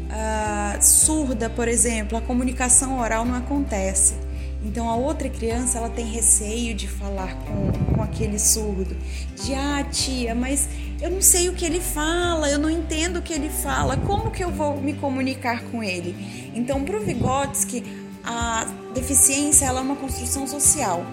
[0.08, 4.16] uh, surda, por exemplo, a comunicação oral não acontece.
[4.64, 8.96] Então a outra criança ela tem receio de falar com, com aquele surdo,
[9.44, 10.70] de ah tia, mas
[11.02, 14.30] eu não sei o que ele fala, eu não entendo o que ele fala, como
[14.30, 16.52] que eu vou me comunicar com ele?
[16.54, 17.84] Então para o Vygotsky
[18.24, 21.04] a deficiência ela é uma construção social.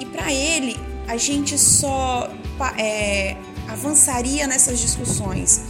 [0.00, 0.76] E para ele
[1.06, 2.30] a gente só
[2.78, 3.36] é,
[3.68, 5.62] avançaria nessas discussões.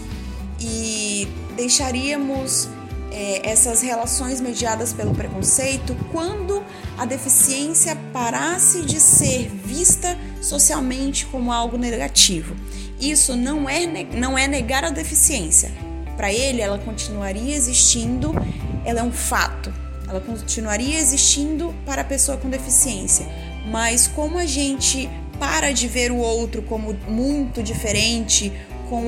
[0.60, 2.68] E deixaríamos
[3.14, 6.64] é, essas relações mediadas pelo preconceito quando
[6.98, 12.56] a deficiência parasse de ser vista socialmente como algo negativo.
[13.00, 15.70] Isso não é, não é negar a deficiência,
[16.16, 18.32] para ele ela continuaria existindo,
[18.84, 19.72] ela é um fato.
[20.08, 23.26] Ela continuaria existindo para a pessoa com deficiência.
[23.70, 25.08] Mas como a gente
[25.38, 28.52] para de ver o outro como muito diferente,
[28.88, 29.06] com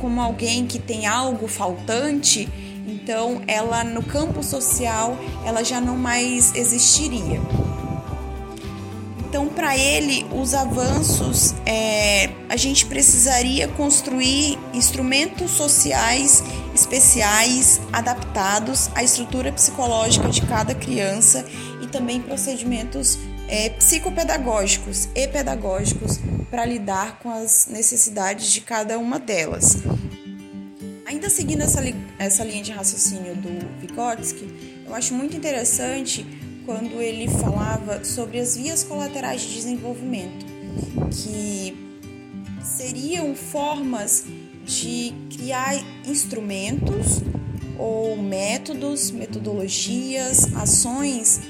[0.00, 2.48] como alguém que tem algo faltante,
[2.86, 7.40] então ela no campo social ela já não mais existiria.
[9.34, 16.40] Então, para ele, os avanços, é, a gente precisaria construir instrumentos sociais
[16.72, 21.44] especiais adaptados à estrutura psicológica de cada criança
[21.82, 23.18] e também procedimentos
[23.48, 29.78] é, psicopedagógicos e pedagógicos para lidar com as necessidades de cada uma delas.
[31.06, 31.80] Ainda seguindo essa,
[32.18, 33.48] essa linha de raciocínio do
[33.80, 34.48] Vygotsky,
[34.86, 36.24] eu acho muito interessante
[36.64, 40.46] quando ele falava sobre as vias colaterais de desenvolvimento,
[41.10, 41.76] que
[42.62, 44.24] seriam formas
[44.64, 45.74] de criar
[46.06, 47.20] instrumentos
[47.78, 51.42] ou métodos, metodologias, ações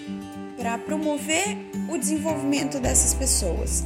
[0.56, 1.56] para promover
[1.88, 3.84] o desenvolvimento dessas pessoas.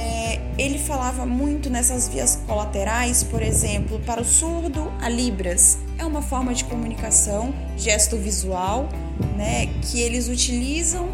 [0.00, 5.78] É, ele falava muito nessas vias colaterais, por exemplo, para o surdo, a Libras.
[5.98, 8.88] É uma forma de comunicação, gesto visual,
[9.36, 11.10] né, que eles utilizam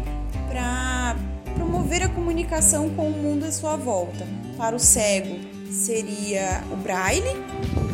[0.47, 1.17] para
[1.53, 4.25] promover a comunicação com o mundo à sua volta.
[4.57, 5.37] Para o cego
[5.69, 7.33] seria o braille,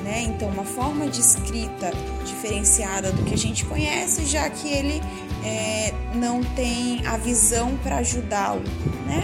[0.03, 0.21] né?
[0.27, 1.91] Então uma forma de escrita
[2.25, 5.01] diferenciada do que a gente conhece, já que ele
[5.43, 8.63] é, não tem a visão para ajudá-lo,
[9.05, 9.23] né?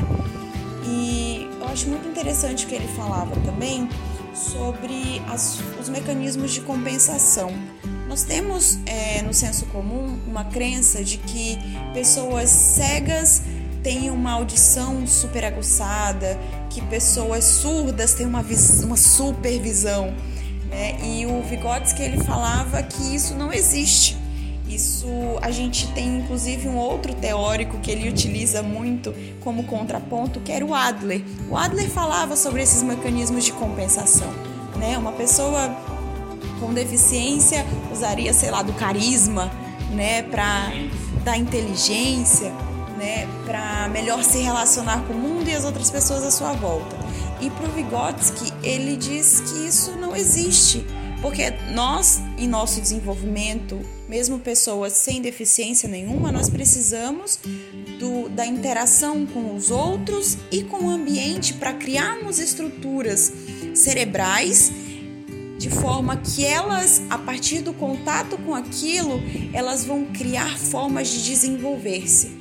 [0.85, 3.87] E acho muito interessante que ele falava também
[4.33, 7.51] sobre as, os mecanismos de compensação.
[8.07, 11.57] Nós temos é, no senso comum uma crença de que
[11.93, 13.43] pessoas cegas
[13.83, 16.39] têm uma audição super aguçada,
[16.69, 18.43] que pessoas surdas têm uma,
[18.83, 20.13] uma supervisão.
[20.69, 20.97] Né?
[21.03, 24.18] E o Vygotsky ele falava que isso não existe.
[24.69, 25.07] Isso
[25.41, 30.63] a gente tem inclusive um outro teórico que ele utiliza muito como contraponto, que era
[30.63, 31.23] o Adler.
[31.49, 34.31] O Adler falava sobre esses mecanismos de compensação.
[34.77, 34.97] Né?
[34.97, 35.75] Uma pessoa
[36.59, 39.51] com deficiência usaria, sei lá, do carisma,
[39.91, 40.71] né, para
[41.23, 42.51] da inteligência,
[42.97, 46.95] né, para melhor se relacionar com o mundo e as outras pessoas à sua volta.
[47.41, 50.85] E para o Vygotsky, ele diz que isso não existe,
[51.21, 57.39] porque nós, em nosso desenvolvimento, mesmo pessoas sem deficiência nenhuma, nós precisamos
[57.99, 63.31] do, da interação com os outros e com o ambiente para criarmos estruturas
[63.73, 64.71] cerebrais
[65.57, 71.21] de forma que elas, a partir do contato com aquilo, elas vão criar formas de
[71.25, 72.31] desenvolver-se.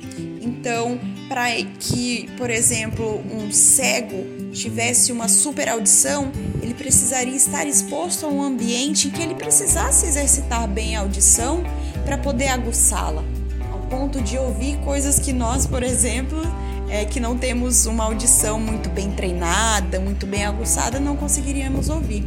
[0.41, 6.31] Então, para que, por exemplo, um cego tivesse uma super audição,
[6.61, 11.63] ele precisaria estar exposto a um ambiente em que ele precisasse exercitar bem a audição
[12.03, 13.23] para poder aguçá-la,
[13.71, 16.41] ao ponto de ouvir coisas que nós, por exemplo,
[16.89, 22.23] é, que não temos uma audição muito bem treinada, muito bem aguçada, não conseguiríamos ouvir.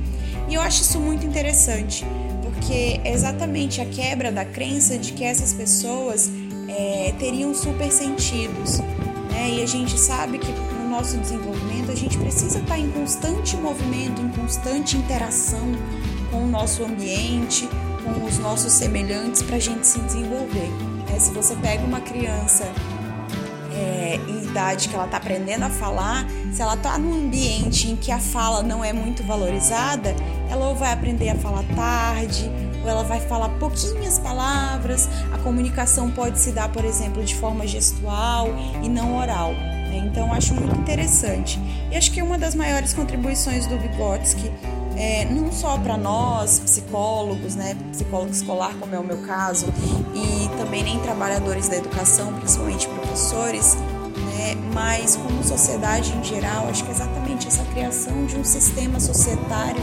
[0.49, 2.05] E eu acho isso muito interessante,
[2.43, 6.31] porque é exatamente a quebra da crença de que essas pessoas
[6.69, 8.79] é, teriam super sentidos.
[9.31, 9.55] Né?
[9.55, 14.21] E a gente sabe que no nosso desenvolvimento a gente precisa estar em constante movimento,
[14.21, 15.61] em constante interação
[16.31, 17.69] com o nosso ambiente,
[18.03, 20.71] com os nossos semelhantes para a gente se desenvolver.
[21.15, 22.65] É, se você pega uma criança
[23.75, 27.97] é, em idade que ela está aprendendo a falar, se ela está num ambiente em
[27.97, 30.17] que a fala não é muito valorizada,
[30.51, 32.51] ela ou vai aprender a falar tarde,
[32.83, 35.09] ou ela vai falar pouquinhas palavras.
[35.33, 38.49] A comunicação pode se dar, por exemplo, de forma gestual
[38.83, 39.55] e não oral.
[39.93, 39.99] Né?
[40.11, 41.61] Então, acho muito interessante.
[41.91, 44.51] E acho que uma das maiores contribuições do Vygotsky
[44.97, 49.67] é, não só para nós, psicólogos, né, psicólogo escolar, como é o meu caso,
[50.15, 56.85] e também nem trabalhadores da educação, principalmente professores, né, mas como sociedade em geral, acho
[56.85, 59.83] que é exatamente essa criação de um sistema societário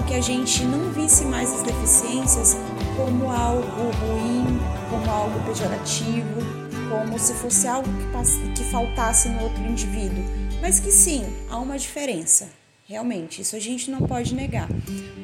[0.00, 2.56] em que a gente não visse mais as deficiências
[2.96, 3.62] como algo
[4.00, 6.57] ruim, como algo pejorativo,
[6.88, 10.24] como se fosse algo que, que faltasse no outro indivíduo,
[10.60, 12.48] mas que sim, há uma diferença.
[12.86, 14.66] Realmente, isso a gente não pode negar.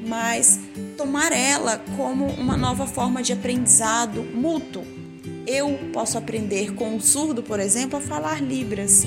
[0.07, 0.61] Mas
[0.99, 4.85] tomar ela como uma nova forma de aprendizado mútuo.
[5.47, 9.07] Eu posso aprender com o surdo, por exemplo, a falar Libras.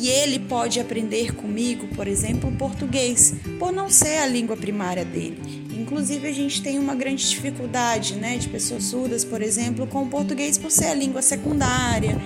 [0.00, 5.38] E ele pode aprender comigo, por exemplo, português, por não ser a língua primária dele.
[5.78, 10.06] Inclusive, a gente tem uma grande dificuldade né, de pessoas surdas, por exemplo, com o
[10.06, 12.18] português por ser a língua secundária.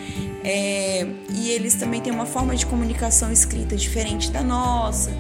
[0.45, 5.11] É, e eles também têm uma forma de comunicação escrita diferente da nossa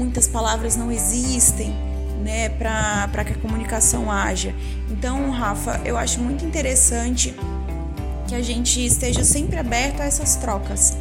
[0.00, 1.74] muitas palavras não existem,
[2.22, 4.54] né, para que a comunicação haja.
[4.90, 7.34] Então, Rafa, eu acho muito interessante
[8.26, 10.96] que a gente esteja sempre aberto a essas trocas.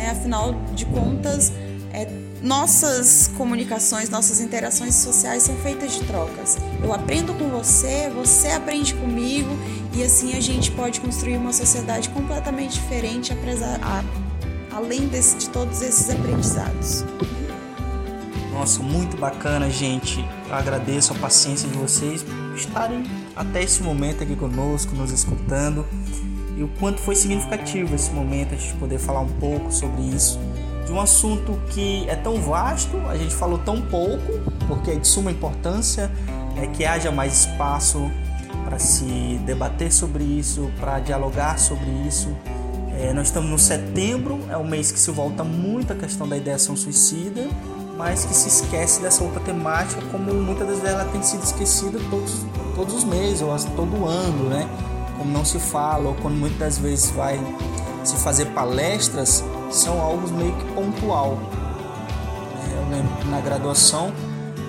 [0.00, 0.10] Né?
[0.10, 1.52] Afinal de contas,
[1.92, 2.08] é,
[2.42, 6.56] nossas comunicações, nossas interações sociais são feitas de trocas.
[6.82, 9.50] Eu aprendo com você, você aprende comigo
[9.92, 14.02] e assim a gente pode construir uma sociedade completamente diferente, apesar, a,
[14.74, 17.04] além desse, de todos esses aprendizados.
[18.52, 20.24] Nossa, muito bacana, gente.
[20.48, 23.04] Eu agradeço a paciência de vocês por estarem
[23.36, 25.86] até esse momento aqui conosco, nos escutando.
[26.60, 30.38] E o quanto foi significativo esse momento a gente poder falar um pouco sobre isso.
[30.84, 34.38] De um assunto que é tão vasto, a gente falou tão pouco,
[34.68, 36.10] porque é de suma importância
[36.60, 38.10] é que haja mais espaço
[38.66, 42.28] para se debater sobre isso, para dialogar sobre isso.
[42.98, 46.36] É, nós estamos no setembro, é um mês que se volta muito a questão da
[46.36, 47.48] ideação suicida
[47.96, 51.98] mas que se esquece dessa outra temática, como muitas das vezes ela tem sido esquecida
[52.08, 54.66] todos, todos os meses ou todo ano, né?
[55.20, 57.38] Como não se fala, ou quando muitas vezes vai
[58.02, 61.38] se fazer palestras, são algo meio que pontual.
[62.64, 64.14] É, eu lembro que na graduação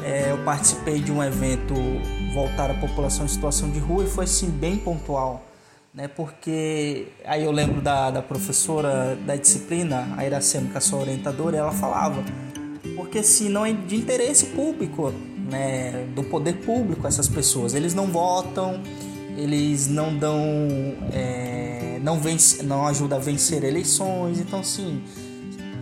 [0.03, 1.73] é, eu participei de um evento
[2.33, 5.41] voltado à população em situação de rua e foi assim bem pontual.
[5.93, 10.81] Né, porque aí eu lembro da, da professora da disciplina, a Iracema, que é a
[10.81, 12.21] sua orientadora, ela falava
[12.97, 15.13] porque se não é de interesse público,
[15.49, 18.81] né, do poder público essas pessoas, eles não votam,
[19.41, 20.39] eles não dão,
[21.11, 25.01] é, não vence, não ajuda a vencer eleições, então sim,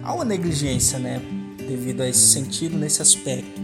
[0.01, 1.21] há uma negligência, né,
[1.57, 3.61] devido a esse sentido, nesse aspecto.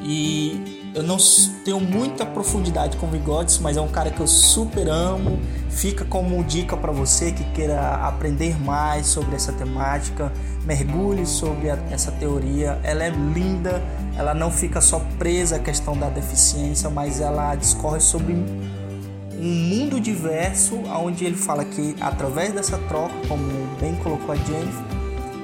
[0.00, 1.18] E eu não
[1.64, 5.38] tenho muita profundidade com Vigotes, mas é um cara que eu super amo.
[5.68, 10.32] Fica como dica para você que queira aprender mais sobre essa temática.
[10.64, 12.80] Mergulhe sobre a, essa teoria.
[12.82, 13.82] Ela é linda,
[14.16, 18.34] ela não fica só presa à questão da deficiência, mas ela discorre sobre
[19.40, 23.42] um mundo diverso, onde ele fala que através dessa troca, como
[23.80, 24.84] bem colocou a Jennifer,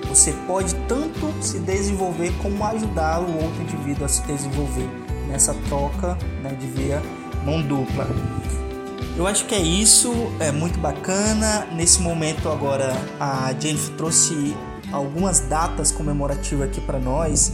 [0.09, 4.89] você pode tanto se desenvolver como ajudar o outro indivíduo a se desenvolver
[5.29, 7.03] nessa troca né, de via
[7.45, 8.07] mão dupla.
[9.17, 11.67] Eu acho que é isso, é muito bacana.
[11.73, 14.57] Nesse momento agora a Jennifer trouxe
[14.93, 17.53] algumas datas comemorativas aqui para nós,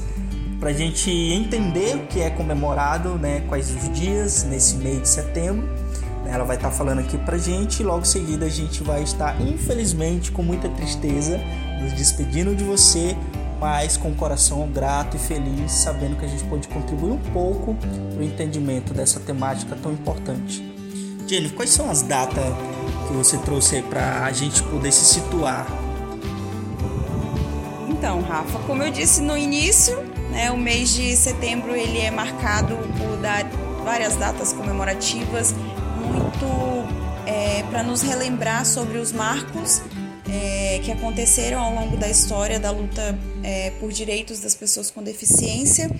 [0.59, 5.09] para a gente entender o que é comemorado, né, quais os dias nesse mês de
[5.09, 5.69] setembro.
[6.31, 9.41] Ela vai estar falando aqui para gente e logo em seguida a gente vai estar,
[9.41, 11.41] infelizmente, com muita tristeza,
[11.83, 13.17] nos despedindo de você,
[13.59, 17.75] mas com o coração grato e feliz, sabendo que a gente pode contribuir um pouco
[17.75, 20.65] para o entendimento dessa temática tão importante.
[21.27, 22.45] Jennifer, quais são as datas
[23.09, 25.67] que você trouxe aí para a gente poder se situar?
[27.89, 30.01] Então, Rafa, como eu disse no início,
[30.31, 33.19] né, o mês de setembro ele é marcado por
[33.85, 35.55] várias datas comemorativas,
[37.27, 39.83] é, para nos relembrar sobre os marcos
[40.29, 45.03] é, que aconteceram ao longo da história da luta é, por direitos das pessoas com
[45.03, 45.91] deficiência.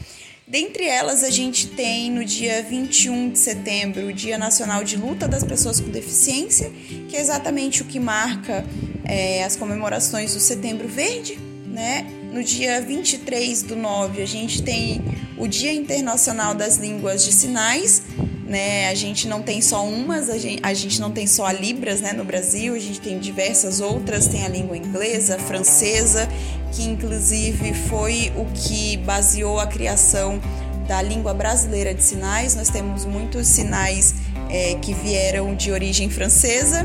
[0.47, 5.29] Dentre elas, a gente tem no dia 21 de setembro o Dia Nacional de Luta
[5.29, 6.73] das Pessoas com Deficiência,
[7.09, 8.65] que é exatamente o que marca
[9.05, 11.39] é, as comemorações do Setembro Verde.
[11.67, 12.05] Né?
[12.33, 15.01] No dia 23 do 9, a gente tem
[15.39, 18.03] o Dia Internacional das Línguas de Sinais,
[18.51, 18.89] né?
[18.89, 22.01] A gente não tem só umas, a gente, a gente não tem só a Libras
[22.01, 26.29] né, no Brasil, a gente tem diversas outras, tem a língua inglesa, francesa,
[26.73, 30.41] que inclusive foi o que baseou a criação
[30.89, 32.57] da língua brasileira de sinais.
[32.57, 34.17] Nós temos muitos sinais
[34.51, 36.85] é, que vieram de origem francesa.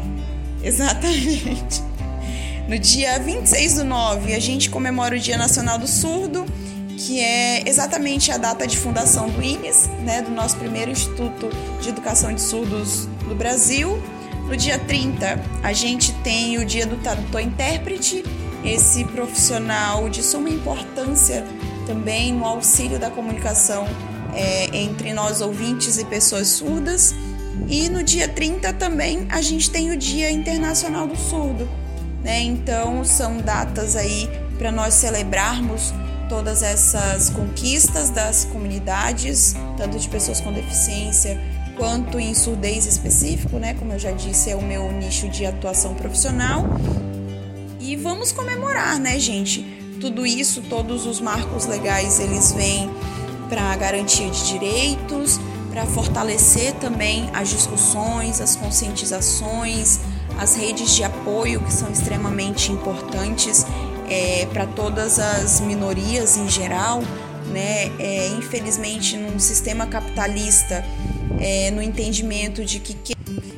[0.62, 1.82] Exatamente.
[2.68, 6.44] No dia 26 do 9, a gente comemora o Dia Nacional do Surdo
[6.98, 11.48] que é exatamente a data de fundação do INES, né, do nosso primeiro Instituto
[11.80, 14.02] de Educação de Surdos do Brasil.
[14.48, 18.24] No dia 30, a gente tem o Dia do Tradutor Intérprete,
[18.64, 21.44] esse profissional de suma importância
[21.86, 23.86] também no auxílio da comunicação
[24.34, 27.14] é, entre nós ouvintes e pessoas surdas.
[27.68, 31.68] E no dia 30 também a gente tem o Dia Internacional do Surdo.
[32.24, 32.40] Né?
[32.40, 34.28] Então são datas aí
[34.58, 35.92] para nós celebrarmos
[36.28, 41.40] todas essas conquistas das comunidades, tanto de pessoas com deficiência
[41.76, 43.74] quanto em surdez específico, né?
[43.74, 46.64] Como eu já disse, é o meu nicho de atuação profissional.
[47.80, 49.62] E vamos comemorar, né, gente?
[50.00, 52.90] Tudo isso, todos os marcos legais, eles vêm
[53.48, 60.00] para garantia de direitos, para fortalecer também as discussões, as conscientizações,
[60.38, 63.64] as redes de apoio que são extremamente importantes
[64.10, 67.02] é, para todas as minorias em geral,
[67.52, 67.90] né?
[67.98, 70.84] É, infelizmente, num sistema capitalista,
[71.40, 72.94] é, no entendimento de que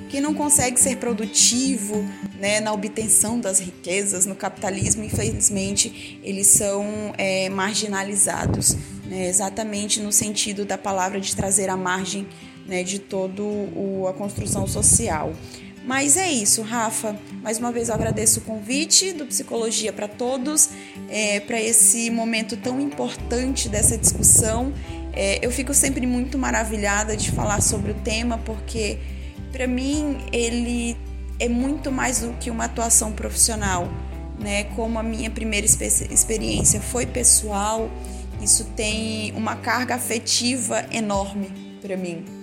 [0.09, 2.05] quem não consegue ser produtivo
[2.39, 8.77] né, na obtenção das riquezas no capitalismo, infelizmente, eles são é, marginalizados,
[9.07, 12.27] né, exatamente no sentido da palavra de trazer a margem
[12.67, 13.43] né, de toda
[14.09, 15.33] a construção social.
[15.85, 17.16] Mas é isso, Rafa.
[17.43, 20.68] Mais uma vez eu agradeço o convite do Psicologia para Todos,
[21.09, 24.72] é, para esse momento tão importante dessa discussão.
[25.12, 28.99] É, eu fico sempre muito maravilhada de falar sobre o tema, porque
[29.51, 30.97] para mim ele
[31.39, 33.89] é muito mais do que uma atuação profissional.
[34.39, 34.64] Né?
[34.76, 37.91] Como a minha primeira experiência foi pessoal,
[38.41, 41.51] isso tem uma carga afetiva enorme
[41.81, 42.39] para mim.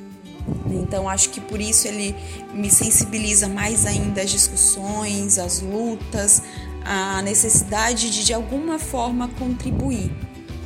[0.70, 2.16] Então acho que por isso ele
[2.54, 6.42] me sensibiliza mais ainda às discussões, às lutas,
[6.84, 10.12] à necessidade de de alguma forma contribuir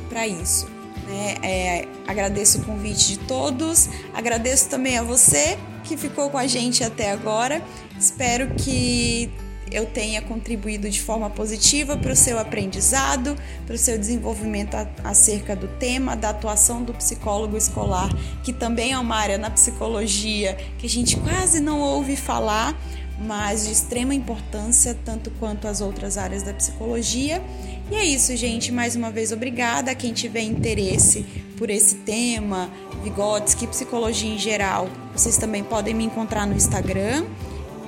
[0.08, 0.66] para isso.
[1.06, 1.36] Né?
[1.42, 6.84] É, agradeço o convite de todos, agradeço também a você que ficou com a gente
[6.84, 7.62] até agora.
[7.98, 9.30] Espero que
[9.72, 15.56] eu tenha contribuído de forma positiva para o seu aprendizado, para o seu desenvolvimento acerca
[15.56, 18.10] do tema da atuação do psicólogo escolar,
[18.44, 22.76] que também é uma área na psicologia que a gente quase não ouve falar,
[23.18, 27.42] mas de extrema importância, tanto quanto as outras áreas da psicologia.
[27.90, 28.72] E é isso, gente.
[28.72, 31.24] Mais uma vez, obrigada a quem tiver interesse
[31.56, 32.70] por esse tema,
[33.02, 34.88] Vygotsky, psicologia em geral.
[35.14, 37.24] Vocês também podem me encontrar no Instagram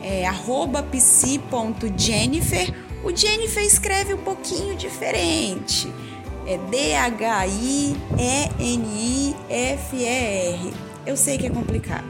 [0.05, 0.31] é
[0.91, 2.75] psi.jennifer.
[3.03, 5.89] O Jennifer escreve um pouquinho diferente.
[6.47, 7.95] É D-H-I-E-N-I-F-E-R.
[11.07, 12.07] Eu sei que é complicado,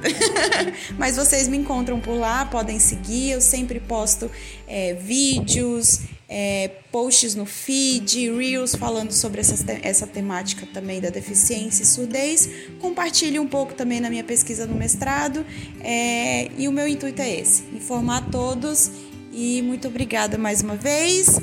[0.96, 3.32] mas vocês me encontram por lá, podem seguir.
[3.32, 4.30] Eu sempre posto
[4.68, 11.82] é, vídeos, é, posts no feed, reels falando sobre essa, essa temática também da deficiência
[11.82, 12.48] e surdez.
[12.80, 15.44] Compartilhe um pouco também na minha pesquisa no mestrado.
[15.80, 18.90] É, e o meu intuito é esse: informar todos.
[19.32, 21.40] E muito obrigada mais uma vez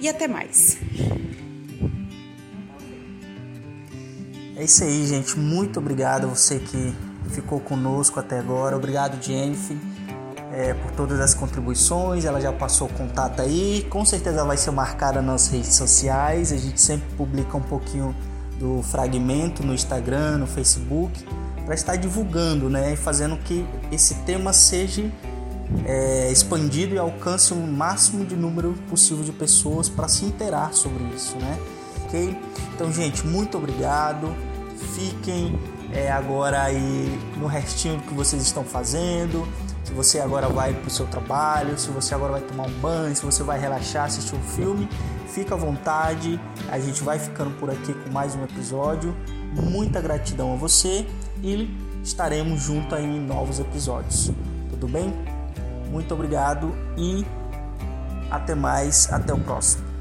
[0.00, 0.78] e até mais.
[4.56, 5.36] É isso aí, gente.
[5.36, 6.94] Muito obrigado a você que
[7.30, 8.76] ficou conosco até agora.
[8.76, 9.76] Obrigado, Jennifer
[10.52, 12.24] é, por todas as contribuições.
[12.24, 16.52] Ela já passou o contato aí, com certeza vai ser marcada nas redes sociais.
[16.52, 18.14] A gente sempre publica um pouquinho
[18.58, 21.24] do fragmento no Instagram, no Facebook,
[21.64, 25.10] para estar divulgando, né, e fazendo que esse tema seja
[25.84, 31.02] é, expandido e alcance o máximo de número possível de pessoas para se interar sobre
[31.14, 31.58] isso, né?
[32.04, 32.38] Ok?
[32.74, 34.34] Então, gente, muito obrigado.
[34.94, 35.58] Fiquem
[35.92, 39.48] é, agora aí no restinho que vocês estão fazendo
[39.92, 43.14] se você agora vai para o seu trabalho, se você agora vai tomar um banho,
[43.14, 44.88] se você vai relaxar, assistir um filme,
[45.28, 46.40] fica à vontade.
[46.70, 49.14] A gente vai ficando por aqui com mais um episódio.
[49.52, 51.06] Muita gratidão a você
[51.42, 51.68] e
[52.02, 54.32] estaremos juntos em novos episódios.
[54.70, 55.12] Tudo bem?
[55.90, 57.26] Muito obrigado e
[58.30, 59.91] até mais, até o próximo.